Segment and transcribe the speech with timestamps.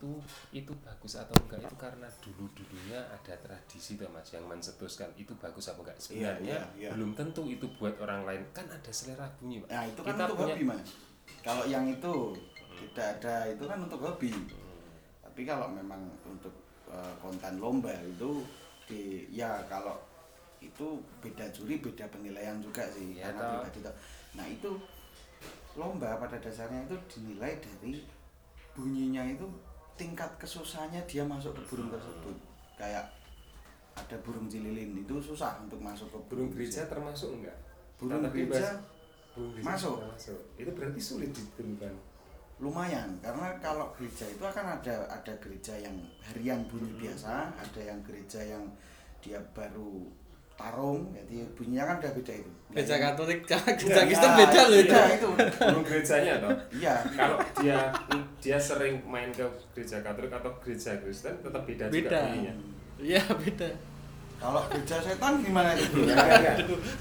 [0.00, 0.16] itu
[0.56, 5.36] itu bagus atau enggak itu karena dulu dulunya ada tradisi tuh mas yang mencetuskan itu
[5.36, 6.90] bagus apa enggak sebenarnya iya, iya.
[6.96, 9.68] belum tentu itu buat orang lain kan ada selera bunyi Pak.
[9.68, 10.88] Nah itu kan Kita untuk punya- hobi mas.
[11.44, 12.14] Kalau yang itu
[12.80, 14.32] tidak ada itu kan untuk hobi.
[15.20, 16.54] Tapi kalau memang untuk
[16.88, 18.40] eh, konten lomba itu
[18.88, 20.00] di ya kalau
[20.64, 23.52] itu beda juri beda penilaian juga sih Ya, karena toh.
[23.60, 23.94] pribadi toh.
[24.32, 24.70] Nah itu
[25.76, 28.00] lomba pada dasarnya itu dinilai dari
[28.72, 29.44] bunyinya itu
[30.00, 32.36] tingkat kesusahannya dia masuk ke burung tersebut.
[32.80, 33.04] Kayak
[33.92, 37.56] ada burung cililin itu susah untuk masuk ke burung gereja termasuk enggak?
[38.00, 39.96] Burung gereja Mas, burung gereja masuk.
[40.00, 40.40] termasuk.
[40.56, 41.92] itu berarti sulit ditemukan.
[42.60, 48.00] Lumayan karena kalau gereja itu akan ada ada gereja yang harian bunyi biasa ada yang
[48.00, 48.64] gereja yang
[49.20, 50.08] dia baru
[50.60, 54.94] tarung jadi bunyinya kan udah beda itu Gereja Katolik, Ya, gereja Kristen beda loh itu.
[54.94, 55.28] itu
[55.82, 57.78] gerejanya toh iya kalau dia
[58.38, 59.42] dia sering main ke
[59.72, 62.18] gereja Katolik atau gereja Kristen tetap beda, juga Beda.
[62.22, 62.54] bunyinya
[63.00, 63.68] Iya, beda.
[64.36, 66.54] kalau gereja setan gimana itu Ya.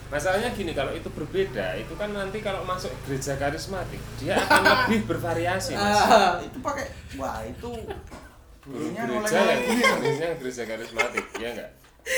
[0.08, 5.06] Masalahnya gini, kalau itu berbeda, itu kan nanti kalau masuk gereja karismatik, dia akan lebih
[5.06, 6.02] bervariasi, Mas.
[6.02, 7.70] Ah, itu pakai wah itu
[8.62, 9.62] bunyinya gereja yang
[10.02, 11.70] jenisnya gereja karismatik, ya enggak?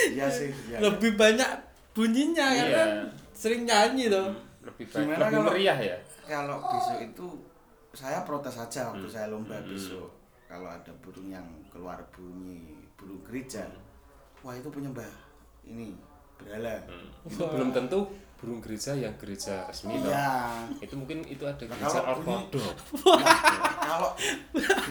[0.08, 0.78] Iya sih iya.
[0.78, 1.50] lebih banyak
[1.92, 2.60] bunyinya Iya.
[2.62, 2.84] karena
[3.32, 4.32] sering nyanyi loh.
[4.62, 5.96] Lebih baik, Gimana lebih kalau- meriah ya.
[6.22, 7.26] kalau besok itu
[7.92, 9.12] saya protes aja waktu Hmm.
[9.12, 9.68] saya lomba Hmm.
[9.68, 10.08] besok
[10.46, 13.66] kalau ada burung yang keluar bunyi burung gereja
[14.40, 15.08] wah itu penyembah
[15.62, 15.92] ini
[16.34, 17.08] berhala Hmm.
[17.26, 18.00] Itu belum tentu
[18.42, 20.50] burung gereja yang gereja resmi iya.
[20.76, 22.10] Itu mungkin itu ada Nah, gereja bunyi-
[22.50, 22.74] ortodok.
[23.78, 24.10] kalau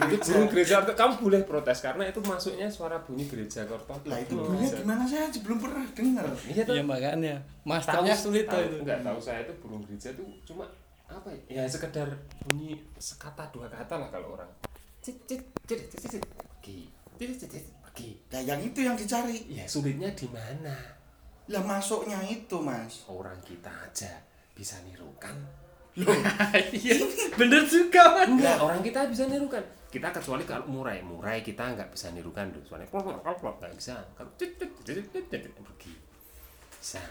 [0.08, 4.08] Itu burung gereja ortodok kamu boleh protes karena itu masuknya suara bunyi gereja ortodok.
[4.08, 4.80] lah itu bunyinya gereja.
[4.80, 5.02] gimana?
[5.04, 6.24] Saya aja belum pernah dengar.
[6.42, 6.72] Iya toh.
[6.72, 7.34] Iya makanya.
[7.62, 8.76] Masternya sulit tuh tahu, itu.
[8.80, 10.64] enggak tahu saya itu burung gereja itu cuma
[11.06, 12.08] apa ya, ya sekedar
[12.42, 14.48] bunyi sekata dua kata lah kalau orang.
[14.98, 16.22] Cit cit cit cit cit cit.
[16.56, 16.88] Pergi.
[17.14, 18.16] Cit cit cit pergi.
[18.28, 19.44] Nah yang itu yang dicari.
[19.46, 20.72] Ya sulitnya di mana
[21.52, 23.04] lah masuknya itu mas.
[23.06, 24.10] Orang kita aja
[24.56, 25.36] bisa nirukan.
[26.72, 26.96] Iya,
[27.36, 28.40] bener juga man.
[28.40, 28.56] enggak.
[28.64, 29.60] Orang kita bisa nirukan.
[29.92, 34.00] Kita kecuali kalau murai murai kita nggak bisa nirukan tuh soalnya klop klop nggak bisa.
[34.16, 35.92] Kalau pergi.
[36.80, 37.02] Bisa.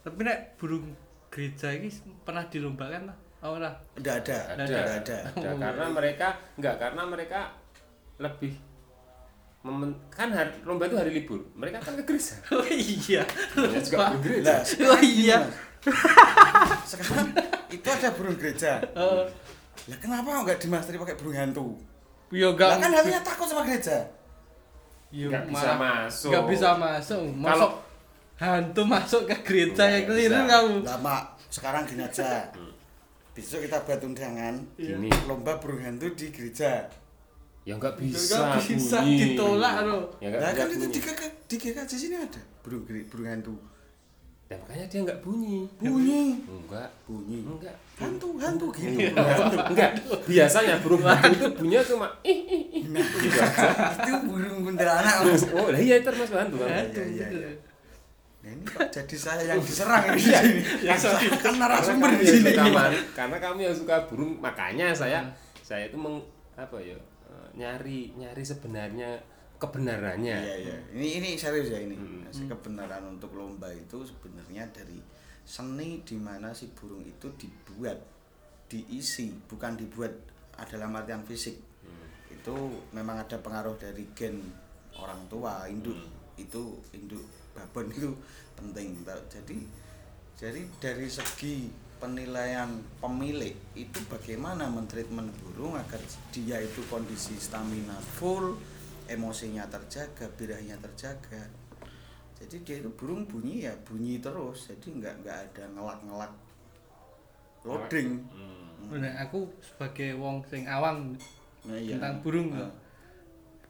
[0.00, 0.88] Tapi nek burung
[1.28, 1.92] gereja ini
[2.24, 3.16] pernah dilombakan lah.
[3.44, 3.76] Oh lah.
[4.00, 4.38] udah ada.
[4.56, 5.18] Ada, udah ada.
[5.36, 5.50] Ada.
[5.60, 7.40] karena mereka enggak karena mereka
[8.16, 8.71] lebih
[9.62, 11.38] memen, kan hari, lomba itu hari libur.
[11.54, 12.34] Mereka kan ke gereja.
[12.54, 13.22] Oh iya.
[13.54, 15.38] ya juga bergereja lah Oh iya.
[16.82, 17.30] Sekarang
[17.70, 18.82] itu ada burung gereja.
[18.94, 19.22] Oh,
[19.86, 21.78] lah kenapa nggak dimasteri pakai burung hantu?
[22.32, 22.70] Iya lah enggak.
[22.80, 23.96] kan harusnya takut sama gereja.
[25.12, 26.30] Iya, nggak bisa masuk.
[26.32, 27.20] Nggak bisa masuk.
[27.36, 27.74] Masuk Kalau-
[28.42, 30.76] hantu masuk ke gereja yang keliru kamu.
[30.82, 32.50] lah mak sekarang gini aja.
[33.32, 34.54] Besok kita buat undangan.
[34.74, 35.08] Gini.
[35.24, 36.88] Lomba burung hantu di gereja
[37.62, 39.16] ya nggak bisa Nggak bisa bunyi.
[39.22, 40.04] ditolak loh.
[40.18, 40.90] ya nggak Nah kan itu bunyi.
[40.90, 43.54] di GK di GKJ sini ada burung burung hantu.
[44.44, 46.22] ya makanya dia nggak bunyi Bunyi.
[46.44, 47.38] enggak Bunyi.
[47.42, 48.90] enggak Hantu, hantu gitu.
[48.90, 49.90] enggak enggak
[50.24, 55.14] biasanya burung hantu itu bunyinya cuma ih ih ih Nah, itu burung kuntilanak.
[55.22, 55.44] Mas.
[55.54, 57.50] oh lah iya termasuk hantu kan Iya, Hantu, iya, iya.
[58.42, 60.60] Nah, ini kok jadi saya yang diserang ini di sini.
[60.82, 62.50] Yang Saya kan karena narasumber di sini.
[63.14, 65.22] karena kami yang suka burung makanya saya
[65.62, 66.18] saya itu meng
[66.52, 66.98] apa ya
[67.56, 69.20] nyari nyari sebenarnya
[69.62, 70.76] kebenarannya Iya, iya.
[70.90, 71.94] Ini ini serius ya ini.
[71.94, 72.26] Hmm.
[72.26, 74.98] Kebenaran untuk lomba itu sebenarnya dari
[75.46, 77.98] seni di mana si burung itu dibuat,
[78.66, 80.10] diisi, bukan dibuat
[80.58, 81.54] adalah artian fisik.
[81.86, 82.34] Hmm.
[82.34, 82.54] Itu
[82.90, 84.42] memang ada pengaruh dari gen
[84.98, 85.94] orang tua, induk.
[85.94, 86.42] Hmm.
[86.42, 87.22] Itu induk
[87.54, 88.10] babon itu
[88.58, 88.98] penting.
[89.28, 89.58] Jadi
[90.34, 91.70] jadi dari segi
[92.02, 92.66] penilaian
[92.98, 96.02] pemilik itu bagaimana mentreatment burung agar
[96.34, 98.58] dia itu kondisi stamina full,
[99.06, 101.46] emosinya terjaga, birahinya terjaga.
[102.42, 106.32] Jadi dia itu burung bunyi ya bunyi terus, jadi nggak nggak ada ngelak-ngelak
[107.62, 108.18] loading.
[108.34, 108.90] Hmm.
[108.90, 111.14] Bener, aku sebagai wong sing awam
[111.62, 111.94] Nah, iya.
[111.94, 112.66] tentang burung Ah.
[112.66, 112.72] loh.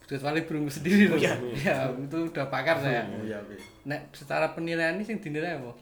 [0.02, 1.16] kecuali burung sendiri loh.
[1.20, 1.36] iya.
[1.52, 3.04] Ya, itu udah pakar saya.
[3.12, 3.36] Oh, iya.
[3.84, 5.72] Nek secara penilaian ini sing dinilai apa?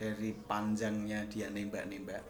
[0.00, 2.24] Dari panjangnya dia nembak-nembak.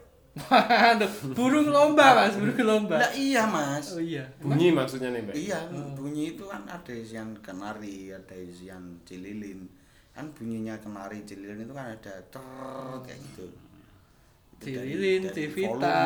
[1.35, 2.99] Burung lomba mas, burung lomba.
[2.99, 3.95] Lah iya mas.
[3.95, 4.23] Oh iya.
[4.39, 5.59] bunyi maksudnya nih mbak Iya,
[5.91, 9.67] bunyi itu kan ada isian kenari, ada isian cililin.
[10.11, 12.43] Kan bunyinya kenari cililin itu kan ada ter
[13.03, 13.47] kayak gitu.
[14.59, 15.99] Itu dari- Cililin, dari Civita.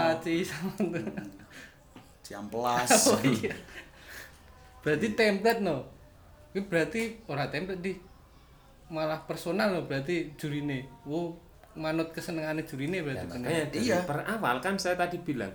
[2.25, 2.89] Ciamplas.
[3.13, 3.53] Oh iya.
[4.85, 5.85] Berarti template no.
[6.53, 7.93] Ini berarti ora template di
[8.87, 10.85] malah personal no berarti jurine.
[11.05, 11.33] Oh,
[11.75, 13.39] manut kesenengane jurine Ya, berarti bener.
[13.41, 13.97] makanya dari Iya.
[14.01, 15.51] per awal kan saya tadi bilang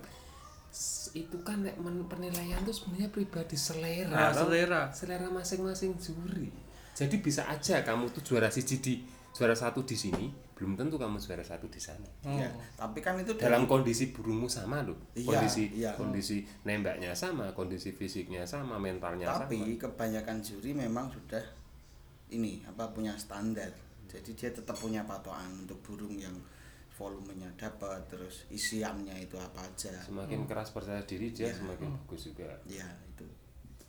[1.11, 1.75] itu kan nek
[2.07, 4.81] penilaian tuh sebenarnya pribadi selera Nah, selera.
[4.89, 6.47] selera masing-masing juri
[6.93, 8.93] jadi bisa aja kamu tuh juara siji di
[9.31, 12.31] juara satu di sini belum tentu kamu juara satu di sana Oh.
[12.31, 12.47] Ya,
[12.77, 15.91] tapi kan itu dari- dalam kondisi burungmu sama loh Iya, kondisi iya.
[15.91, 21.43] kondisi nembaknya sama kondisi fisiknya sama mentalnya tapi kebanyakan juri memang sudah
[22.29, 23.67] ini apa punya standar
[24.11, 26.35] jadi dia tetap punya patokan untuk burung yang
[26.91, 29.95] volumenya dapat terus isiannya itu apa aja.
[29.97, 31.55] Semakin keras percaya diri dia Iya.
[31.57, 32.51] semakin bagus juga.
[32.67, 33.25] Ya itu.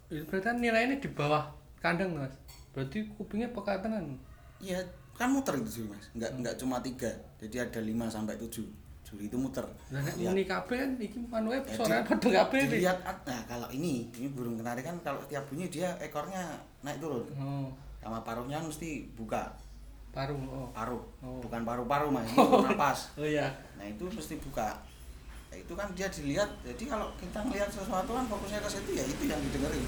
[0.08, 2.32] Itu berarti kan nilainya di bawah kandang mas.
[2.70, 4.16] Berarti kupingnya peka tenan.
[4.58, 4.78] Ya
[5.12, 6.06] kan muter itu juri mas.
[6.14, 7.10] Nggak nggak cuma tiga.
[7.36, 8.64] Jadi ada lima sampai tujuh.
[9.02, 9.66] Juri itu muter.
[9.90, 12.70] Lihat- muni kabeh kan iki manuke Jadi, suaranya padha kabeh iki.
[12.72, 16.48] dilihat nah kalau ini ini burung kenari kan kalau tiap bunyi dia ekornya
[16.80, 17.28] naik turun.
[17.34, 17.68] Oh,
[18.00, 19.52] sama paruhnya mesti buka
[20.12, 20.36] paru.
[20.36, 20.68] Oh.
[20.76, 21.40] paruh Oh.
[21.40, 22.28] bukan paru-paru mas.
[22.28, 22.98] Itu napas.
[23.18, 23.48] Oh iya.
[23.80, 24.76] nah itu mesti buka.
[25.48, 26.48] Nah, itu kan dia dilihat.
[26.64, 29.86] Jadi kalau kita ngelihat sesuatu kan fokusnya ke situ ya itu yang didengerin.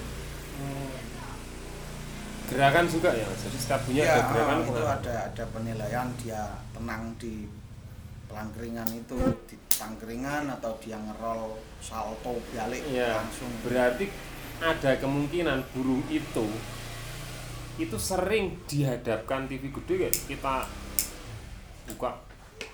[0.54, 0.96] Oh.
[2.44, 6.08] gerakan juga ya jadi setiap bunyi ya ada gerakan itu ada ada penilaian.
[6.20, 6.42] Dia
[6.76, 7.48] tenang di
[8.28, 9.16] pelangkringan itu
[9.48, 13.48] di tangkringan atau dia ngerol salto balik Iya, langsung.
[13.64, 14.12] Berarti
[14.60, 16.46] ada kemungkinan burung itu
[17.74, 20.54] itu sering dihadapkan TV gede kayak kita
[21.84, 22.10] buka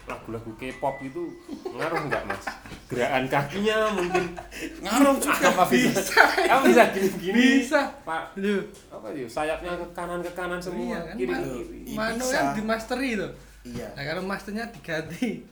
[0.04, 1.22] lagu-lagu K-pop itu
[1.70, 2.42] ngaruh nggak mas?
[2.90, 4.34] Gerakan kakinya mungkin
[4.82, 6.02] ngaruh juga apa bisa?
[6.36, 7.62] Kamu bisa gini-gini?
[7.62, 7.80] Bisa.
[8.02, 9.24] Pak, Lho, apa sih?
[9.24, 11.78] Sayapnya ke kanan ke kanan semua, Iya kan, kiri kiri.
[11.86, 12.34] Iya, Manu bisa.
[12.34, 13.28] kan di masteri itu.
[13.62, 15.44] iya Nah, kalau masternya diganti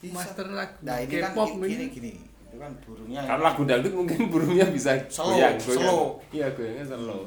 [0.00, 0.14] Bisa.
[0.16, 1.86] master lagu nah ini kan K-pop gini ini.
[1.88, 2.12] gini
[2.50, 6.02] itu kan burungnya Kalau lagu dangdut mungkin burungnya bisa Slow, goyang, slow.
[6.34, 7.22] Iya, goyangnya slow.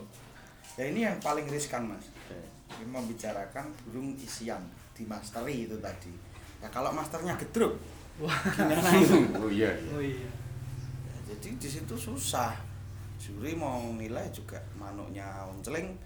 [0.73, 2.05] Ya ini yang paling riskan mas
[2.73, 4.61] ini membicarakan burung isian
[4.91, 6.09] di masteri itu tadi
[6.57, 7.77] ya kalau masternya gedruk
[8.17, 8.33] Wah.
[8.47, 9.73] gimana itu oh iya.
[9.73, 9.89] iya.
[9.89, 10.29] Oh iya.
[11.03, 12.53] Ya, jadi di situ susah
[13.17, 15.97] juri mau nilai juga manuknya onceling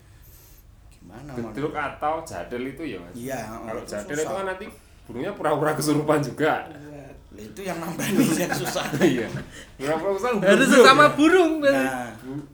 [0.90, 3.14] gimana Gedruk manuk- atau jadel itu ya mas?
[3.14, 4.24] iya Kalau itu jadel susah.
[4.24, 4.66] itu kan nanti
[5.04, 6.68] burungnya pura-pura kesurupan juga.
[6.68, 9.28] Lah, itu yang nambahin yang susah Iya.
[9.76, 10.44] Pura-pura kesurupan.
[10.44, 11.08] Harus ya.
[11.14, 12.48] burung nah Bu-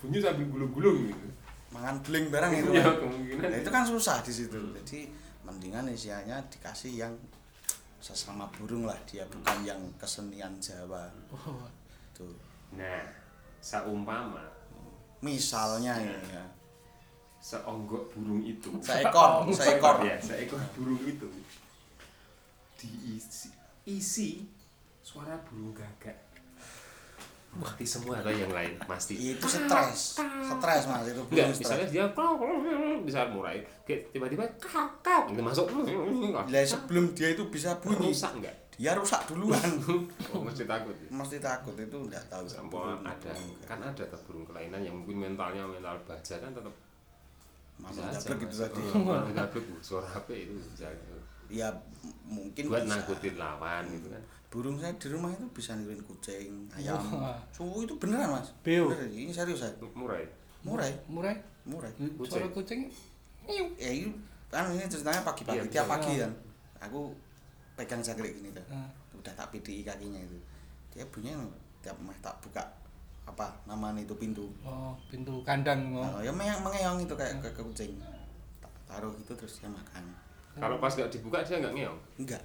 [0.00, 1.26] Bunyi sambil gulung-gulung gitu.
[1.70, 2.94] Mangan beling barang itu Iya kan.
[2.98, 3.46] kemungkinan.
[3.46, 5.06] Nah, itu kan susah di situ jadi
[5.42, 7.14] mendingan isiannya dikasih yang
[7.98, 11.62] sesama burung lah dia bukan yang kesenian Jawa Oh.
[12.10, 12.32] tuh
[12.72, 13.02] Nah,
[13.58, 14.42] seumpama
[15.20, 16.44] misalnya ini ya
[17.38, 18.68] seonggok burung itu.
[18.80, 21.28] seekor seekor ya, seekor burung itu
[22.76, 23.48] diisi
[23.84, 24.48] isi
[25.00, 26.16] suara burung gagak.
[27.50, 28.22] Mati semua.
[28.22, 29.34] Atau yang lain pasti.
[29.34, 30.22] Itu stres.
[30.22, 32.04] Stres mas itu Enggak, misalnya dia
[33.02, 33.26] bisa
[33.82, 35.66] kayak tiba-tiba kau kau gitu masuk.
[36.46, 38.14] Lah sebelum dia itu bisa bunyi.
[38.14, 38.56] Rusak enggak?
[38.80, 39.60] dia rusak duluan.
[40.32, 41.08] Oh, mesti takut ya.
[41.12, 42.48] mesti takut itu enggak tahu.
[42.48, 43.32] Sampai ada.
[43.68, 46.72] kan ada tuh burung kelainan yang mungkin mentalnya mental baja kan tetap
[47.80, 48.82] Mama bisa aja, gitu tadi.
[49.88, 50.52] Suara HP itu?
[50.56, 50.88] Bisa
[51.50, 51.68] ya
[52.24, 52.92] mungkin buat bisa.
[52.94, 56.98] nangkutin lawan gitu kan burung saya di rumah itu bisa niruin kucing ayam.
[57.48, 58.50] Suhu itu beneran mas.
[58.60, 58.90] Beo.
[58.90, 60.26] Bener, ini serius saya murah ya
[60.60, 61.32] murah Murah.
[61.62, 61.90] murah
[62.26, 62.90] Suara kucing.
[63.46, 63.66] Iu.
[63.78, 64.10] ya itu
[64.50, 66.32] kan ini ceritanya pagi-pagi Iya, tiap pagi kan.
[66.82, 67.14] Aku
[67.74, 68.90] pegang jangkrik gini tuh Ah.
[69.14, 70.36] udah tak PDI kakinya itu.
[70.90, 71.46] Dia bunyinya
[71.78, 72.60] tiap meh tak buka
[73.22, 74.50] apa namanya itu pintu.
[74.60, 76.02] Oh, pintu kandang oh.
[76.02, 77.94] Nah, ya mengeong, mengeong itu kayak ke, ke kucing.
[78.58, 80.02] Tak taruh gitu terus dia makan.
[80.58, 81.98] Kalau pas nggak dibuka dia nggak ngeong?
[82.18, 82.42] Enggak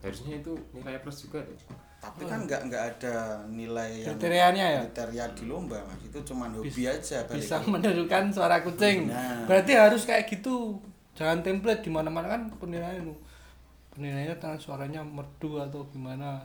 [0.00, 1.58] harusnya itu nilai plus juga deh
[2.00, 4.80] tapi kan enggak enggak ada nilai yang Kriterianya ya?
[4.88, 9.12] kriteria di lomba mas itu cuman hobi aja balik Bisa menirukan suara kucing.
[9.12, 9.44] Nah.
[9.44, 10.80] Berarti harus kayak gitu.
[11.12, 13.12] Jangan template di mana-mana kan penilaian itu.
[13.92, 16.40] Penilaiannya tangan suaranya merdu atau gimana.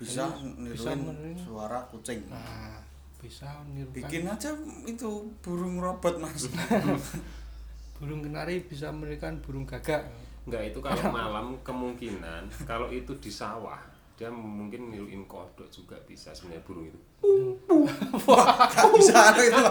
[0.00, 0.96] bisa Jadi, bisa
[1.36, 2.80] suara kucing Nah,
[3.20, 3.92] bisa menirukan.
[3.92, 4.56] bikin aja
[4.88, 5.10] itu
[5.44, 6.48] burung robot mas
[8.00, 10.08] burung kenari bisa menirukan burung gagak.
[10.46, 13.78] Nggak itu kalau malam kemungkinan kalau itu di sawah
[14.18, 17.00] dia mungkin niruin kodok juga bisa sebenarnya burung itu
[18.74, 19.62] Gak bisa itu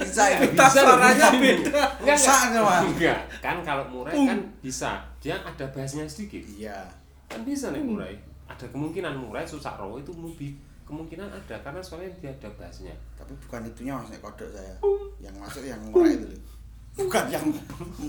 [0.00, 1.82] bisa itu Kita suaranya beda.
[2.00, 2.80] Enggak, enggak.
[2.88, 5.04] Enggak, kan kalau murai kan bisa.
[5.20, 6.40] Dia ada bahasnya sedikit.
[6.56, 6.88] iya
[7.28, 8.16] Kan bisa nih murai.
[8.48, 12.92] Ada kemungkinan murai susah roh itu lebih kemungkinan ada karena soalnya dia ada bahasnya.
[13.16, 14.76] tapi bukan itunya nek kodok saya
[15.16, 16.53] yang masuk yang murah itu loh.
[16.94, 17.44] Bukan yang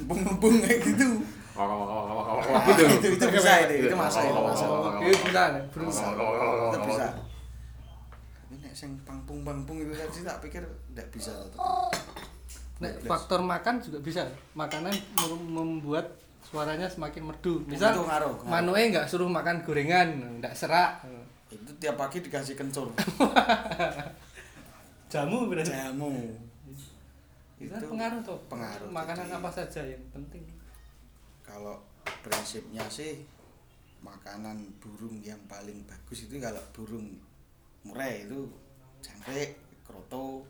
[0.05, 1.17] mumpung kayak gitu
[2.65, 2.83] gitu.
[2.85, 7.07] itu itu bisa itu itu masuk itu Oh, Oke, bisa burung bisa itu bisa
[8.45, 10.61] tapi nek sing pangpung pangpung itu tadi tak pikir
[10.93, 11.31] tidak bisa
[12.75, 14.27] Nek faktor makan juga bisa.
[14.51, 16.11] Makanan mem- membuat
[16.43, 17.63] suaranya semakin merdu.
[17.63, 18.03] Misal Itu
[18.43, 20.99] manuke nggak suruh makan gorengan, nggak serak.
[21.47, 22.91] itu tiap pagi dikasih kencur
[25.07, 25.71] Jamu berarti.
[25.71, 26.11] jamu
[27.55, 28.39] Itu kan Itu pengaruh tuh.
[28.45, 30.43] pengaruh, Makanan jadi- apa saja yang penting.
[31.41, 31.77] kalau
[32.21, 33.21] prinsipnya sih
[33.99, 37.15] makanan burung yang paling bagus itu kalau burung
[37.81, 38.49] murai itu
[38.99, 40.41] jangkrik kroto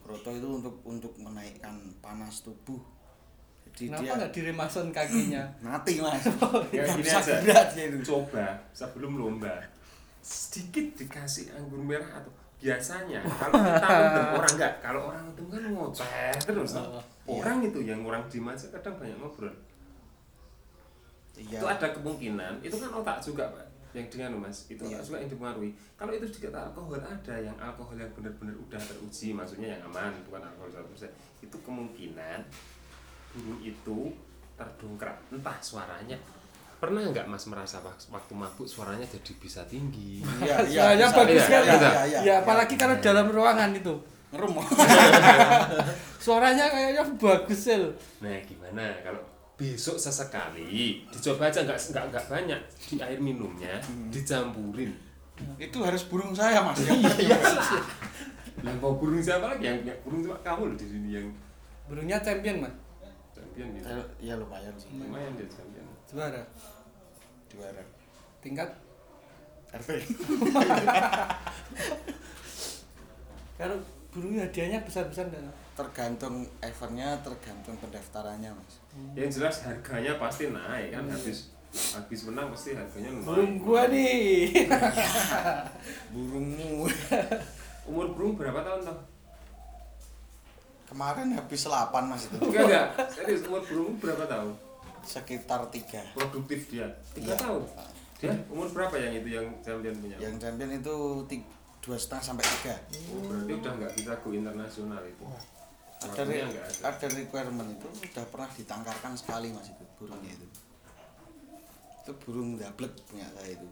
[0.00, 2.78] kroto itu untuk untuk menaikkan panas tubuh
[3.68, 5.42] jadi Kenapa dia nggak diremason kakinya?
[5.66, 6.22] mati mas
[6.72, 7.38] Ya, gini bisa aja.
[7.68, 9.58] dia itu coba sebelum lomba
[10.20, 14.72] sedikit dikasih anggur merah atau biasanya kalau kita mendem orang enggak.
[14.82, 16.72] Kalau orang itu kan ngoceh terus.
[16.74, 17.02] Oh,
[17.38, 19.54] orang itu yang orang diem aja kadang banyak ngobrol.
[21.38, 21.62] Iya.
[21.62, 22.52] Itu ada kemungkinan.
[22.66, 24.66] Itu kan otak juga pak yang dengan mas.
[24.66, 24.98] Itu Iya.
[24.98, 25.70] otak juga yang dipengaruhi.
[25.94, 30.42] Kalau itu sedikit alkohol ada yang alkohol yang benar-benar udah teruji maksudnya yang aman bukan
[30.42, 32.42] alkohol 100% itu kemungkinan
[33.32, 33.98] burung itu
[34.58, 35.14] terdongkrak.
[35.30, 36.18] Entah suaranya
[36.78, 40.22] pernah nggak mas merasa wak- waktu mabuk suaranya jadi bisa tinggi?
[40.38, 41.18] Iya iya Suaranya bisa.
[41.18, 41.62] bagus Iya, kan?
[41.62, 43.94] iya, iya, iya, Ya apalagi kalau dalam ruangan itu.
[44.28, 44.60] ngerum.
[46.18, 47.82] Suaranya kayaknya bagus sel.
[48.18, 48.84] nah gimana?
[49.00, 49.22] Kalau
[49.54, 53.74] besok sesekali dicoba aja nggak nggak nggak banyak di air minumnya
[54.06, 54.92] dicampurin.
[55.56, 56.78] Itu harus burung saya mas.
[56.82, 57.38] Iya
[58.58, 61.26] lah mau burung siapa lagi yang yang burung cuma kamu loh di sini yang
[61.86, 62.74] Burungnya champion mas.
[63.30, 63.86] champion gitu.
[64.20, 64.90] Ya lumayan sih.
[64.92, 65.77] Lumayan dia champion
[66.08, 66.42] Juara.
[67.52, 67.84] juara.
[68.40, 68.70] Tingkat?
[69.68, 69.88] RT
[73.60, 73.76] kalau
[74.08, 75.52] burung hadiahnya besar-besar enggak?
[75.76, 78.82] tergantung eventnya tergantung pendaftarannya mas.
[79.14, 81.52] Yang jelas harganya pasti naik kan habis
[81.94, 84.66] habis menang pasti harganya naik Burung gua nih.
[86.16, 86.88] burungmu.
[87.86, 88.98] Umur burung berapa tahun toh?
[90.88, 92.38] Kemarin habis 8 mas itu.
[92.42, 92.88] Enggak enggak.
[93.12, 94.67] Serius umur burung berapa tahun
[95.02, 96.02] sekitar tiga.
[96.10, 96.86] Produktif dia?
[97.12, 97.36] Tiga Iya.
[97.36, 97.62] tahun?
[98.18, 100.16] Dia umur berapa yang itu yang champion punya?
[100.18, 101.46] Yang champion itu ti-
[101.78, 102.74] dua setengah sampai tiga.
[103.08, 105.24] Oh, berarti udah nggak bisa go internasional itu?
[105.98, 106.86] Ada, Waktunya re- nggak ada.
[106.88, 110.46] ada requirement itu udah pernah ditangkarkan sekali mas itu burungnya itu.
[111.98, 113.68] Itu burung dablek punya saya itu.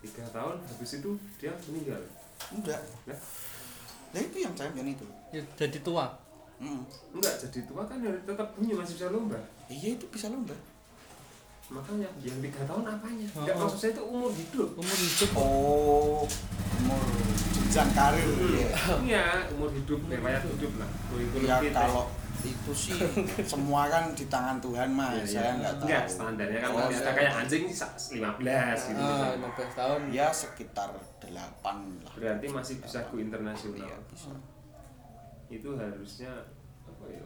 [0.00, 2.02] Tiga tahun habis itu dia meninggal?
[2.50, 2.80] Enggak.
[3.04, 3.18] Lah,
[4.10, 5.06] nah itu yang champion itu.
[5.30, 6.06] Ya, jadi tua.
[6.54, 6.86] Mm.
[7.10, 9.34] enggak jadi tua kan ya tetap bunyi masih bisa lomba
[9.66, 10.54] iya itu bisa lomba.
[11.64, 13.26] Makanya yang tiga tahun apanya?
[13.32, 13.40] Oh.
[13.40, 14.68] enggak maksud saya itu umur hidup.
[14.76, 15.30] Umur hidup.
[15.34, 16.22] Oh
[16.76, 17.00] umur
[17.54, 18.28] jenjang karir.
[18.52, 18.68] Ya
[19.00, 19.24] iya.
[19.50, 20.72] Umur hidup riwayat hidup.
[20.76, 20.88] lah.
[21.08, 22.04] Kurikulum ya kalau
[22.44, 22.92] itu sih
[23.42, 25.16] semua kan di tangan Tuhan mas.
[25.16, 25.86] Iya, saya nggak tahu.
[25.88, 28.20] Enggak standarnya kan Oh, kayak anjing sa- 15
[28.84, 29.00] gitu.
[29.00, 29.36] Ah, misalnya.
[29.40, 30.00] 15 tahun.
[30.12, 32.12] ya sekitar delapan lah.
[32.12, 33.80] Berarti masih bisa go internasional.
[33.80, 34.30] Iya, bisa.
[35.48, 36.32] itu harusnya
[36.84, 37.24] apa ya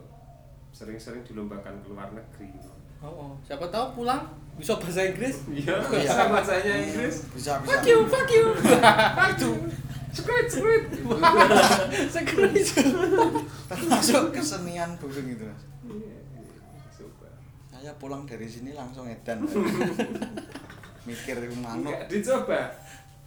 [0.78, 2.54] sering-sering dilombakan ke luar negeri.
[3.02, 3.32] Oh, oh.
[3.42, 5.42] siapa tahu pulang bisa bahasa Inggris.
[5.50, 6.06] iya Iya.
[6.06, 7.16] bisa bahasanya Inggris.
[7.34, 7.66] Bisa bisa.
[7.66, 8.46] Fuck you, fuck you.
[9.34, 9.50] itu.
[10.14, 10.82] Sekret sekret
[12.10, 12.62] Sekali.
[13.70, 15.62] termasuk kesenian burung itu mas.
[15.86, 16.18] Iya,
[17.70, 19.46] saya pulang dari sini langsung edan.
[21.06, 21.90] Mikir manuk.
[21.90, 22.62] Enggak dicoba.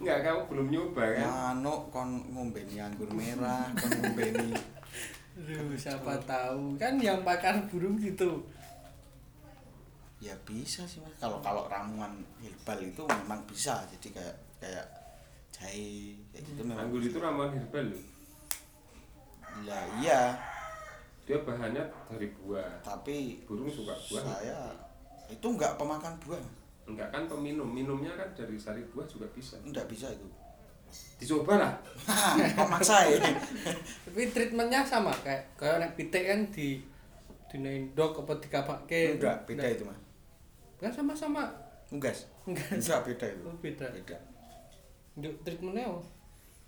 [0.00, 1.28] Enggak kamu belum nyoba kan?
[1.28, 4.71] Manuk kon ngombeni anggur merah kon ngombeni
[5.42, 6.78] Aduh, siapa tahu.
[6.78, 8.46] Kan yang makan burung gitu.
[10.22, 11.18] ya bisa sih mas.
[11.18, 13.82] Kalau kalau ramuan herbal itu memang bisa.
[13.90, 14.86] Jadi kayak kayak
[15.50, 18.04] jahe kayak gitu memang anggur itu ramuan herbal loh
[19.60, 20.20] ya iya.
[21.22, 22.82] Dia bahannya dari buah.
[22.82, 24.22] Tapi burung suka buah.
[24.26, 24.74] saya
[25.30, 26.42] itu enggak pemakan buah.
[26.88, 27.68] Enggak kan peminum.
[27.70, 29.54] Minumnya kan dari sari buah juga bisa.
[29.62, 30.26] Enggak bisa itu
[31.22, 31.72] dicoba lah
[32.58, 33.18] kok maksa ya?
[34.10, 36.82] Tapi treatmentnya sama kayak kayak nek pitik kan di
[37.46, 39.20] di nendok apa dikapake.
[39.20, 39.98] enggak beda itu mas.
[40.82, 41.46] Kan sama-sama.
[41.92, 42.26] unggas.
[42.48, 42.68] Enggak.
[42.80, 43.42] enggak beda itu.
[43.46, 43.86] Oh, beda.
[43.92, 44.18] beda.
[45.14, 46.02] Untuk treatmentnya apa?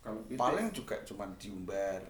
[0.04, 0.38] kalau pitik.
[0.38, 2.00] Paling juga cuma diumbar.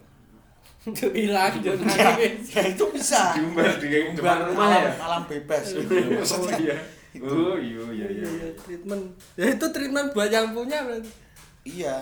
[0.84, 3.32] Untuk hilang ya, itu bisa.
[3.38, 4.92] Diumbar di depan Umbar rumah ya?
[5.00, 5.64] alam, bebas.
[5.80, 6.76] Oh iya.
[7.24, 8.06] Oh iya iya.
[8.10, 9.04] Iya Iya, treatment.
[9.38, 11.23] Ya itu treatment buat yang punya berarti.
[11.64, 11.96] Iya.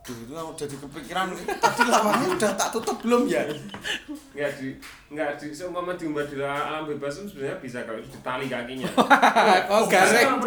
[0.00, 1.28] Duh, itu aku jadi kepikiran
[1.60, 3.44] tadi lawannya udah tak tutup belum ya?
[4.32, 4.72] Nggak di
[5.12, 8.88] nggak di seumpama diumbar di alam bebas itu sebenarnya bisa kalau itu ditali kakinya.
[9.70, 10.40] Oh, gareng.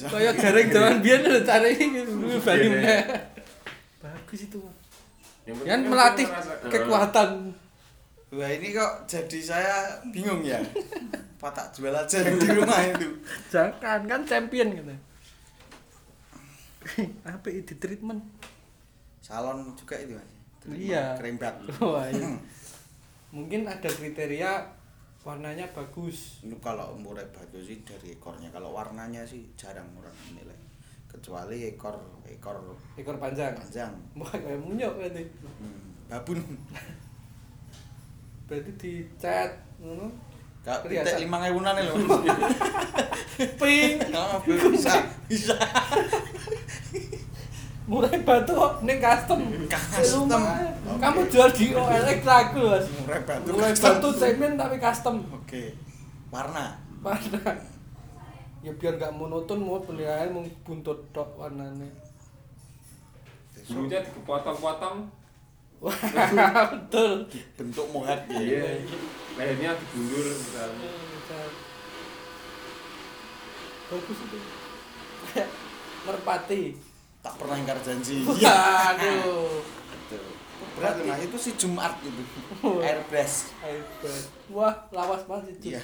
[0.00, 2.96] Kayak gareng zaman biyen lho cara ini gitu balinya.
[4.00, 4.60] Bagus itu.
[5.44, 6.26] Yang Kan melatih
[6.72, 7.30] kekuatan.
[8.30, 9.76] wah ini kok jadi saya
[10.08, 10.56] bingung ya?
[11.36, 13.12] Apa tak jual aja yang di rumah itu.
[13.52, 14.94] Jangan kan champion gitu.
[17.28, 18.22] Apa itu treatment?
[19.20, 20.30] salon juga itu mas
[20.66, 21.14] Iya.
[21.14, 22.28] kerembat Wah, iya.
[23.30, 24.64] Mungkin ada kriteria
[25.20, 28.48] warnanya bagus Ini kalau murai batu sih dari ekornya.
[28.48, 30.56] Kalau warnanya sih jarang orang menilai.
[31.06, 31.94] Kecuali ekor
[32.24, 32.56] ekor
[32.94, 33.92] ekor panjang panjang.
[34.14, 35.22] wah kayak munyok berarti
[35.60, 36.38] Hmm, babun.
[38.48, 40.10] berarti dicat ngono
[40.60, 41.94] Kak, pitik lima ewunan lho.
[43.60, 44.92] pink Oh, bisa,
[45.24, 45.56] bisa.
[47.88, 50.38] mulai batu kok ning custom Custom.
[51.00, 53.48] Kamu jual di OLX laku mas Murai batu.
[53.50, 55.74] mulai batu cemen tapi custom Oke.
[56.30, 56.78] Warna.
[57.00, 57.40] warna
[58.60, 61.88] ya biar nggak monoton mau penilaian mau buntut tok warnanya
[63.66, 64.96] Bulunya dipotong-potong.
[65.80, 65.96] Wah
[66.72, 68.84] betul bentuk muhat Iya.
[69.34, 70.90] Lehernya digulur misalnya.
[73.86, 74.38] bagus itu
[76.06, 76.62] merpati
[77.18, 78.22] tak pernah ingkar janji.
[78.22, 79.60] waduh
[80.06, 80.24] Tuh.
[80.72, 82.22] Berat nah itu si Jumat gitu.
[82.76, 83.50] Airbrush.
[83.58, 84.26] Airbrush.
[84.48, 85.82] wah lawas banget itu Iya.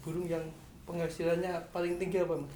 [0.00, 0.44] burung yang
[0.82, 2.54] penghasilannya paling tinggi apa mas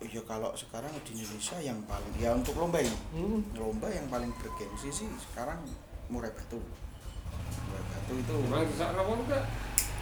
[0.00, 2.96] Ya kalau sekarang di Indonesia yang paling ya untuk lomba ini.
[3.12, 3.52] hmm.
[3.52, 5.60] Lomba yang paling bergengsi sih sekarang
[6.08, 6.56] murai batu.
[7.68, 8.34] Murai batu itu
[8.72, 9.44] bisa enggak?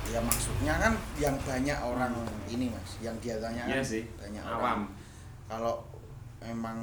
[0.09, 2.15] ya maksudnya kan yang banyak orang
[2.49, 4.03] ini Mas, yang biasanya kan Iya sih.
[4.17, 4.57] banyak Awam.
[4.57, 4.81] orang.
[5.45, 5.75] Kalau
[6.41, 6.79] memang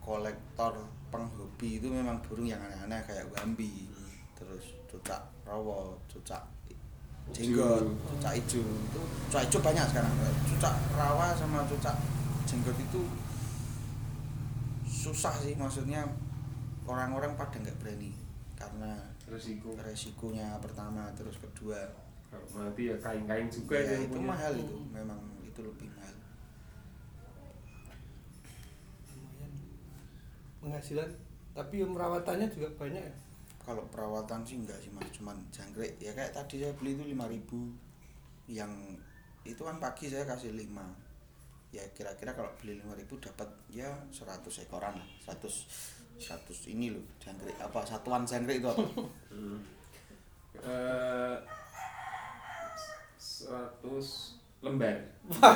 [0.00, 0.72] kolektor
[1.12, 3.84] penghobi itu memang burung yang aneh-aneh kayak gambi,
[4.32, 6.40] terus cucak rawa, cucak
[7.36, 10.12] jenggot, cucak hijau itu cucak hijau banyak sekarang.
[10.48, 11.96] Cucak rawa sama cucak
[12.44, 13.02] jenggot itu
[14.84, 16.04] susah sih maksudnya
[16.84, 18.12] orang-orang pada nggak berani
[18.56, 18.96] karena
[19.28, 19.72] Resiko.
[19.80, 21.80] resikonya pertama terus kedua.
[22.28, 24.26] Kalau mati ya kain-kain juga ya, itu punya.
[24.34, 26.14] mahal itu memang itu lebih mahal.
[29.14, 29.52] Lumayan.
[30.60, 31.08] Penghasilan
[31.54, 33.14] tapi yang perawatannya juga banyak ya?
[33.64, 35.96] Kalau perawatan sih enggak sih mas cuman jangkrik.
[35.96, 38.72] Ya kayak tadi saya beli itu 5000 yang
[39.44, 41.03] itu kan pagi saya kasih 5
[41.74, 45.42] ya kira-kira kalau beli 5000 dapat ya 100 ekoran lah 100
[46.14, 48.84] 100 ini loh jangkrik apa satuan jangkrik itu apa
[49.28, 49.58] Hmm.
[50.56, 51.36] Eh,
[53.16, 54.96] 100 lembar.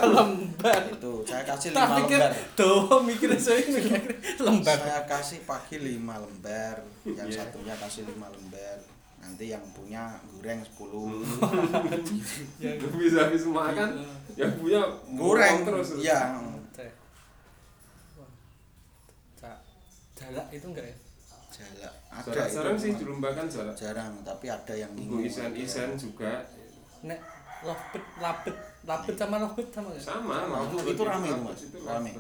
[0.05, 4.03] lembar itu saya kasih tak 5 pikir lembar tuh mikir saya mikir
[4.45, 7.47] lembar saya kasih pagi 5 lembar yang Iya.
[7.47, 8.79] satunya kasih 5 lembar
[9.19, 10.79] nanti yang punya goreng 10
[12.63, 13.89] ya Bisa habis makan,
[14.35, 14.81] yang punya
[15.13, 15.99] goreng terus.
[15.99, 16.39] ya
[20.19, 20.97] jalak itu enggak ya?
[21.49, 21.95] Jalak.
[22.11, 23.75] Ada Jarak jarang sih dilombakan jarak.
[23.79, 26.43] jarang tapi ada yang Tunggu isen-isen juga.
[27.07, 27.19] Nek
[27.63, 30.05] lovebird labet labet sama lovebird sama enggak?
[30.05, 30.37] Sama.
[30.85, 31.61] Itu- rame itu, Mas.
[31.87, 32.11] Rame.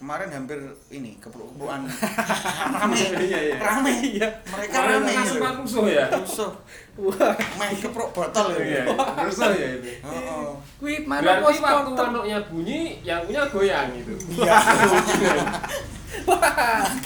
[0.00, 0.56] Kemarin hampir
[0.88, 1.84] ini keperluan
[2.80, 2.96] rame.
[3.20, 3.56] Iya, iya.
[3.60, 3.92] rame.
[4.00, 4.28] Iya.
[4.48, 5.12] Mereka Kemarin rame.
[5.12, 6.04] kan sempat rusuh ya.
[6.08, 6.52] rusuh.
[6.96, 7.36] Wah.
[7.60, 9.90] Main keprok botol Iya, ya rusuh ya itu.
[10.08, 14.12] oh, kuwi mana Berarti pos waktu manuknya bunyi, yang punya goyang gitu.
[14.40, 14.56] iya.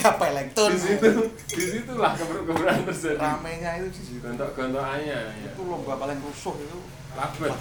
[0.01, 1.11] Gapai elektron Di situ,
[1.51, 3.21] di situlah keberuan terjadi.
[3.21, 4.23] ramenya itu di situ.
[4.23, 5.45] Gontok-gontokannya ya.
[5.45, 6.79] itu lomba paling rusuh itu.
[7.15, 7.53] Labet.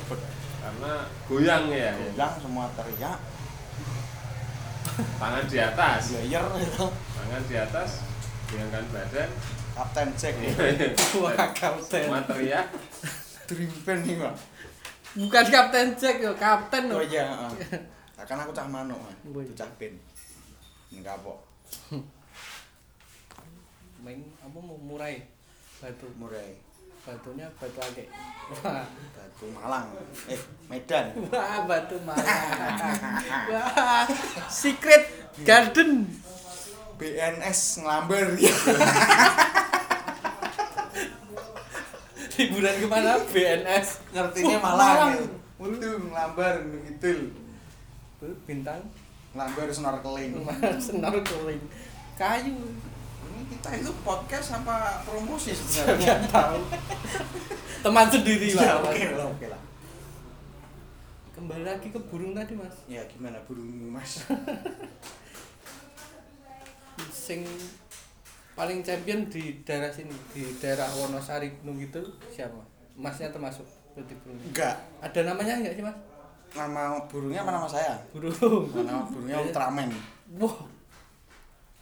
[0.64, 0.94] Karena
[1.28, 1.92] goyang ya.
[1.92, 3.18] goyang semua teriak
[5.20, 6.02] Tangan di atas.
[6.14, 7.90] player itu Tangan di atas,
[8.52, 9.30] goyangkan badan.
[9.74, 10.34] kapten Jack.
[11.18, 12.06] Wah kapten.
[12.06, 12.68] Semua teriak.
[13.50, 14.34] dream band nih pak.
[15.14, 17.82] Bukan kapten Jack yo kapten oh loh iya heeh.
[18.18, 19.44] Nah, kan aku cah manuk man Wih.
[19.46, 19.98] itu cah band
[20.94, 21.40] enggak kok
[24.04, 25.24] main apa mau murai?
[25.80, 26.08] Batu.
[26.20, 26.60] Murai
[27.04, 28.04] batunya batu ake
[28.64, 28.84] wah
[29.16, 29.88] batu Malang.
[30.32, 30.40] Eh
[30.72, 31.06] Medan.
[31.34, 32.24] Wah batu malang.
[33.52, 34.08] Wah
[34.48, 35.04] secret
[35.44, 36.08] garden.
[36.96, 38.24] BNS ngelamber.
[42.34, 43.14] Liburan ke mana?
[43.30, 45.12] BNS ngertinya Oh, Malang Malang.
[45.14, 45.28] ya.
[45.60, 46.56] Ulu ngelambar
[46.88, 47.12] gitu
[48.48, 48.82] bintang.
[49.36, 50.32] Ngelambar snorkeling.
[50.80, 51.62] Snorkeling.
[52.16, 52.56] Kayu
[53.48, 56.00] kita itu podcast apa promosi sebenarnya?
[56.00, 56.60] Nggak tahu.
[57.84, 59.28] Teman sendiri ya lah oke lah.
[59.30, 59.62] Oke lah.
[61.34, 62.76] Kembali lagi ke burung tadi mas.
[62.88, 64.22] Ya gimana burung mas?
[67.26, 67.44] Sing
[68.54, 72.62] paling champion di daerah sini di daerah Wonosari Gunung itu siapa?
[72.96, 74.40] Masnya termasuk berarti burung.
[74.40, 74.76] Enggak.
[75.04, 75.98] Ada namanya enggak sih mas?
[76.54, 77.98] Nama burungnya apa nama saya?
[78.14, 78.70] Burung.
[78.72, 79.90] Nama burungnya Ultraman.
[80.38, 80.73] Wow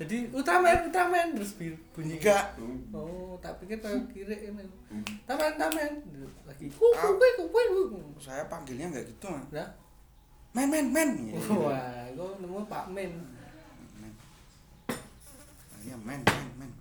[0.02, 2.58] jadi Ultraman Ultraman terus bir- bunyi enggak
[2.92, 4.66] oh tak pikir kayak kiri ini.
[5.24, 5.92] Taman taman
[6.44, 6.90] lagi kuku
[7.22, 9.68] kuku kuku saya panggilnya enggak gitu mah nah
[10.52, 11.10] men men men.
[11.48, 13.14] Wah kok nemu Pak Men?
[15.82, 16.72] Iya men men men.